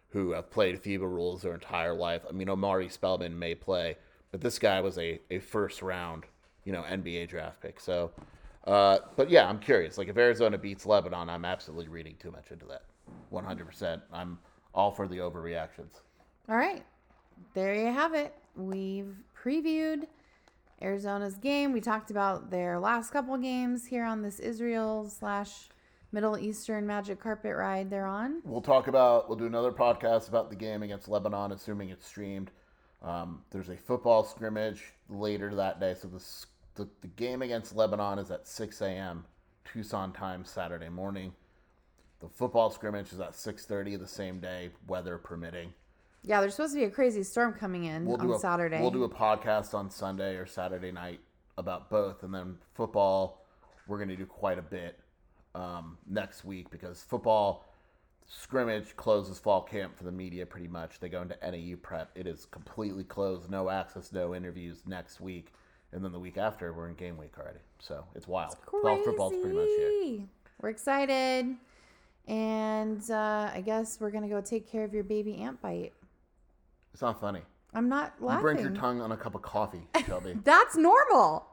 who 0.09 0.31
have 0.31 0.49
played 0.49 0.81
FIBA 0.81 1.01
rules 1.01 1.41
their 1.41 1.53
entire 1.53 1.93
life. 1.93 2.21
I 2.27 2.31
mean, 2.31 2.49
Omari 2.49 2.89
Spellman 2.89 3.37
may 3.37 3.55
play, 3.55 3.97
but 4.31 4.41
this 4.41 4.57
guy 4.57 4.79
was 4.81 4.97
a, 4.97 5.19
a 5.29 5.39
first 5.39 5.81
round, 5.81 6.25
you 6.63 6.71
know, 6.71 6.81
NBA 6.83 7.27
draft 7.27 7.61
pick. 7.61 7.79
So, 7.79 8.11
uh, 8.65 8.99
but 9.15 9.29
yeah, 9.29 9.47
I'm 9.47 9.59
curious. 9.59 9.97
Like, 9.97 10.07
if 10.07 10.17
Arizona 10.17 10.57
beats 10.57 10.85
Lebanon, 10.85 11.29
I'm 11.29 11.45
absolutely 11.45 11.89
reading 11.89 12.15
too 12.19 12.31
much 12.31 12.51
into 12.51 12.65
that. 12.65 12.83
100%. 13.31 14.01
I'm 14.13 14.39
all 14.73 14.91
for 14.91 15.07
the 15.07 15.17
overreactions. 15.17 16.01
All 16.49 16.55
right. 16.55 16.85
There 17.53 17.73
you 17.75 17.91
have 17.91 18.13
it. 18.13 18.33
We've 18.55 19.15
previewed 19.43 20.07
Arizona's 20.81 21.37
game. 21.37 21.71
We 21.73 21.81
talked 21.81 22.11
about 22.11 22.51
their 22.51 22.79
last 22.79 23.11
couple 23.11 23.37
games 23.37 23.85
here 23.87 24.03
on 24.03 24.21
this 24.21 24.39
Israel 24.39 25.09
slash 25.09 25.69
Middle 26.11 26.37
Eastern 26.37 26.87
magic 26.87 27.19
carpet 27.19 27.55
ride 27.55 27.89
they're 27.89 28.05
on. 28.05 28.41
We'll 28.45 28.61
talk 28.61 28.87
about, 28.87 29.27
we'll 29.27 29.37
do 29.37 29.45
another 29.45 29.71
podcast 29.71 30.29
about 30.29 30.49
the 30.49 30.55
game 30.55 30.83
against 30.83 31.07
Lebanon, 31.07 31.51
assuming 31.51 31.89
it's 31.89 32.05
streamed. 32.05 32.51
Um, 33.03 33.41
there's 33.51 33.69
a 33.69 33.77
football 33.77 34.23
scrimmage 34.23 34.93
later 35.09 35.53
that 35.55 35.79
day. 35.79 35.95
So 35.99 36.09
the, 36.75 36.87
the 37.01 37.07
game 37.07 37.41
against 37.41 37.75
Lebanon 37.75 38.19
is 38.19 38.31
at 38.31 38.47
6 38.47 38.81
a.m. 38.81 39.25
Tucson 39.65 40.13
time, 40.13 40.45
Saturday 40.45 40.89
morning. 40.89 41.33
The 42.19 42.29
football 42.29 42.71
scrimmage 42.71 43.11
is 43.11 43.19
at 43.19 43.33
6.30 43.33 43.99
the 43.99 44.07
same 44.07 44.39
day, 44.39 44.69
weather 44.87 45.17
permitting. 45.17 45.73
Yeah, 46.23 46.41
there's 46.41 46.55
supposed 46.55 46.73
to 46.73 46.79
be 46.79 46.85
a 46.85 46.89
crazy 46.89 47.23
storm 47.23 47.53
coming 47.53 47.85
in 47.85 48.05
We'll 48.05 48.19
on 48.19 48.31
a, 48.31 48.39
Saturday. 48.39 48.81
We'll 48.81 48.91
do 48.91 49.03
a 49.03 49.09
podcast 49.09 49.73
on 49.73 49.89
Sunday 49.89 50.35
or 50.35 50.45
Saturday 50.45 50.91
night 50.91 51.19
about 51.57 51.89
both. 51.89 52.23
And 52.23 52.33
then 52.33 52.57
football, 52.73 53.45
we're 53.87 53.97
going 53.97 54.09
to 54.09 54.15
do 54.15 54.25
quite 54.25 54.59
a 54.59 54.63
bit 54.63 54.99
um, 55.55 55.97
next 56.07 56.43
week 56.43 56.69
because 56.69 57.01
football 57.01 57.65
scrimmage 58.27 58.95
closes 58.97 59.39
fall 59.39 59.61
camp 59.61 59.97
for 59.97 60.03
the 60.03 60.11
media 60.11 60.45
pretty 60.45 60.67
much. 60.67 60.99
They 60.99 61.09
go 61.09 61.21
into 61.21 61.37
NAU 61.41 61.77
prep. 61.81 62.11
It 62.15 62.27
is 62.27 62.45
completely 62.45 63.03
closed, 63.03 63.49
no 63.49 63.69
access, 63.69 64.11
no 64.11 64.35
interviews 64.35 64.83
next 64.85 65.21
week. 65.21 65.53
And 65.93 66.03
then 66.03 66.11
the 66.11 66.19
week 66.19 66.37
after, 66.37 66.73
we're 66.73 66.89
in 66.89 66.95
game 66.95 67.17
week 67.17 67.33
already. 67.39 67.59
So 67.79 68.03
it's 68.13 68.27
wild. 68.27 68.57
Fall 68.69 69.01
football's 69.03 69.33
pretty 69.41 69.55
much 69.55 69.67
here. 69.67 70.25
We're 70.61 70.69
excited. 70.69 71.55
And 72.27 73.09
uh, 73.09 73.51
I 73.53 73.63
guess 73.65 73.97
we're 74.01 74.11
going 74.11 74.23
to 74.23 74.29
go 74.29 74.41
take 74.41 74.69
care 74.69 74.83
of 74.83 74.93
your 74.93 75.05
baby 75.05 75.37
ant 75.37 75.61
bite. 75.61 75.93
It's 76.97 77.03
not 77.03 77.21
funny. 77.21 77.41
I'm 77.75 77.89
not 77.89 78.15
You 78.19 78.25
laughing. 78.25 78.41
burnt 78.41 78.59
your 78.59 78.71
tongue 78.71 79.01
on 79.01 79.11
a 79.11 79.17
cup 79.17 79.35
of 79.35 79.43
coffee, 79.43 79.87
Shelby. 80.07 80.33
That's 80.43 80.75
normal. 80.75 81.45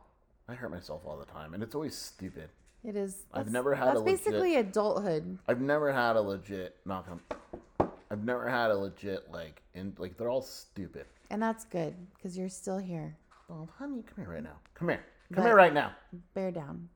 I 0.49 0.55
hurt 0.55 0.71
myself 0.71 1.03
all 1.05 1.19
the 1.19 1.27
time, 1.27 1.53
and 1.53 1.63
it's 1.63 1.75
always 1.75 1.95
stupid. 1.95 2.49
It 2.83 2.97
is. 2.97 3.25
I've 3.31 3.53
never 3.53 3.75
had 3.75 3.89
That's 3.89 3.99
a 4.01 4.03
legit- 4.05 4.25
basically 4.25 4.57
adulthood. 4.57 5.37
I've 5.47 5.61
never 5.61 5.93
had 5.93 6.17
a 6.17 6.21
legit 6.23 6.77
knock 6.87 7.09
on. 7.11 7.91
I've 8.11 8.25
never 8.25 8.49
had 8.49 8.71
a 8.71 8.75
legit 8.75 9.31
like, 9.31 9.61
and 9.75 9.93
like 9.99 10.17
they're 10.17 10.31
all 10.31 10.41
stupid. 10.41 11.05
And 11.29 11.43
that's 11.43 11.67
good 11.67 11.95
because 12.17 12.39
you're 12.39 12.49
still 12.49 12.79
here. 12.79 13.15
Oh, 13.51 13.69
honey, 13.79 14.03
come 14.03 14.25
here 14.25 14.33
right 14.33 14.43
now. 14.43 14.57
Come 14.73 14.89
here. 14.89 15.05
Come 15.35 15.43
But- 15.43 15.49
here 15.49 15.57
right 15.57 15.75
now. 15.75 15.93
Bear 16.33 16.53
down. 16.53 16.89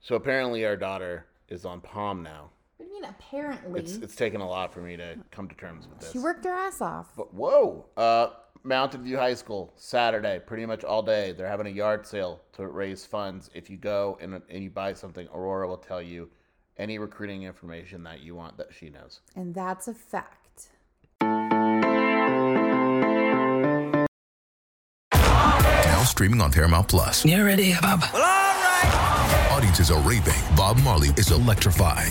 So 0.00 0.14
apparently, 0.14 0.64
our 0.64 0.76
daughter 0.76 1.26
is 1.50 1.66
on 1.66 1.82
Palm 1.82 2.22
now. 2.22 2.48
What 3.00 3.12
do 3.12 3.12
you 3.16 3.36
mean, 3.36 3.48
apparently? 3.50 3.80
It's 3.80 3.96
it's 3.96 4.16
taken 4.16 4.40
a 4.40 4.48
lot 4.48 4.72
for 4.72 4.80
me 4.80 4.96
to 4.96 5.16
come 5.30 5.48
to 5.48 5.54
terms 5.54 5.86
with 5.88 6.00
this. 6.00 6.12
she 6.12 6.18
worked 6.18 6.44
her 6.44 6.52
ass 6.52 6.80
off. 6.80 7.12
But 7.16 7.32
whoa, 7.34 7.86
uh, 7.96 8.30
Mountain 8.62 9.02
View 9.02 9.16
High 9.16 9.34
School 9.34 9.72
Saturday, 9.76 10.38
pretty 10.44 10.66
much 10.66 10.84
all 10.84 11.02
day. 11.02 11.32
They're 11.32 11.48
having 11.48 11.66
a 11.66 11.70
yard 11.70 12.06
sale 12.06 12.40
to 12.54 12.66
raise 12.66 13.06
funds. 13.06 13.50
If 13.54 13.70
you 13.70 13.76
go 13.76 14.18
and 14.20 14.40
and 14.48 14.62
you 14.62 14.70
buy 14.70 14.92
something, 14.92 15.26
Aurora 15.34 15.66
will 15.68 15.76
tell 15.78 16.02
you 16.02 16.28
any 16.76 16.98
recruiting 16.98 17.42
information 17.44 18.02
that 18.04 18.20
you 18.20 18.34
want 18.34 18.56
that 18.58 18.72
she 18.72 18.90
knows. 18.90 19.20
And 19.36 19.54
that's 19.54 19.88
a 19.88 19.94
fact. 19.94 20.68
Now 25.12 26.04
streaming 26.04 26.40
on 26.40 26.52
Paramount 26.52 26.88
Plus. 26.88 27.24
You 27.24 27.44
ready, 27.44 27.74
Bob? 27.80 28.00
Well, 28.12 28.22
all 28.22 28.28
right. 28.28 29.48
Audiences 29.52 29.90
are 29.90 30.00
raving. 30.00 30.34
Bob 30.56 30.78
Marley 30.82 31.08
is 31.16 31.30
electrifying. 31.30 32.10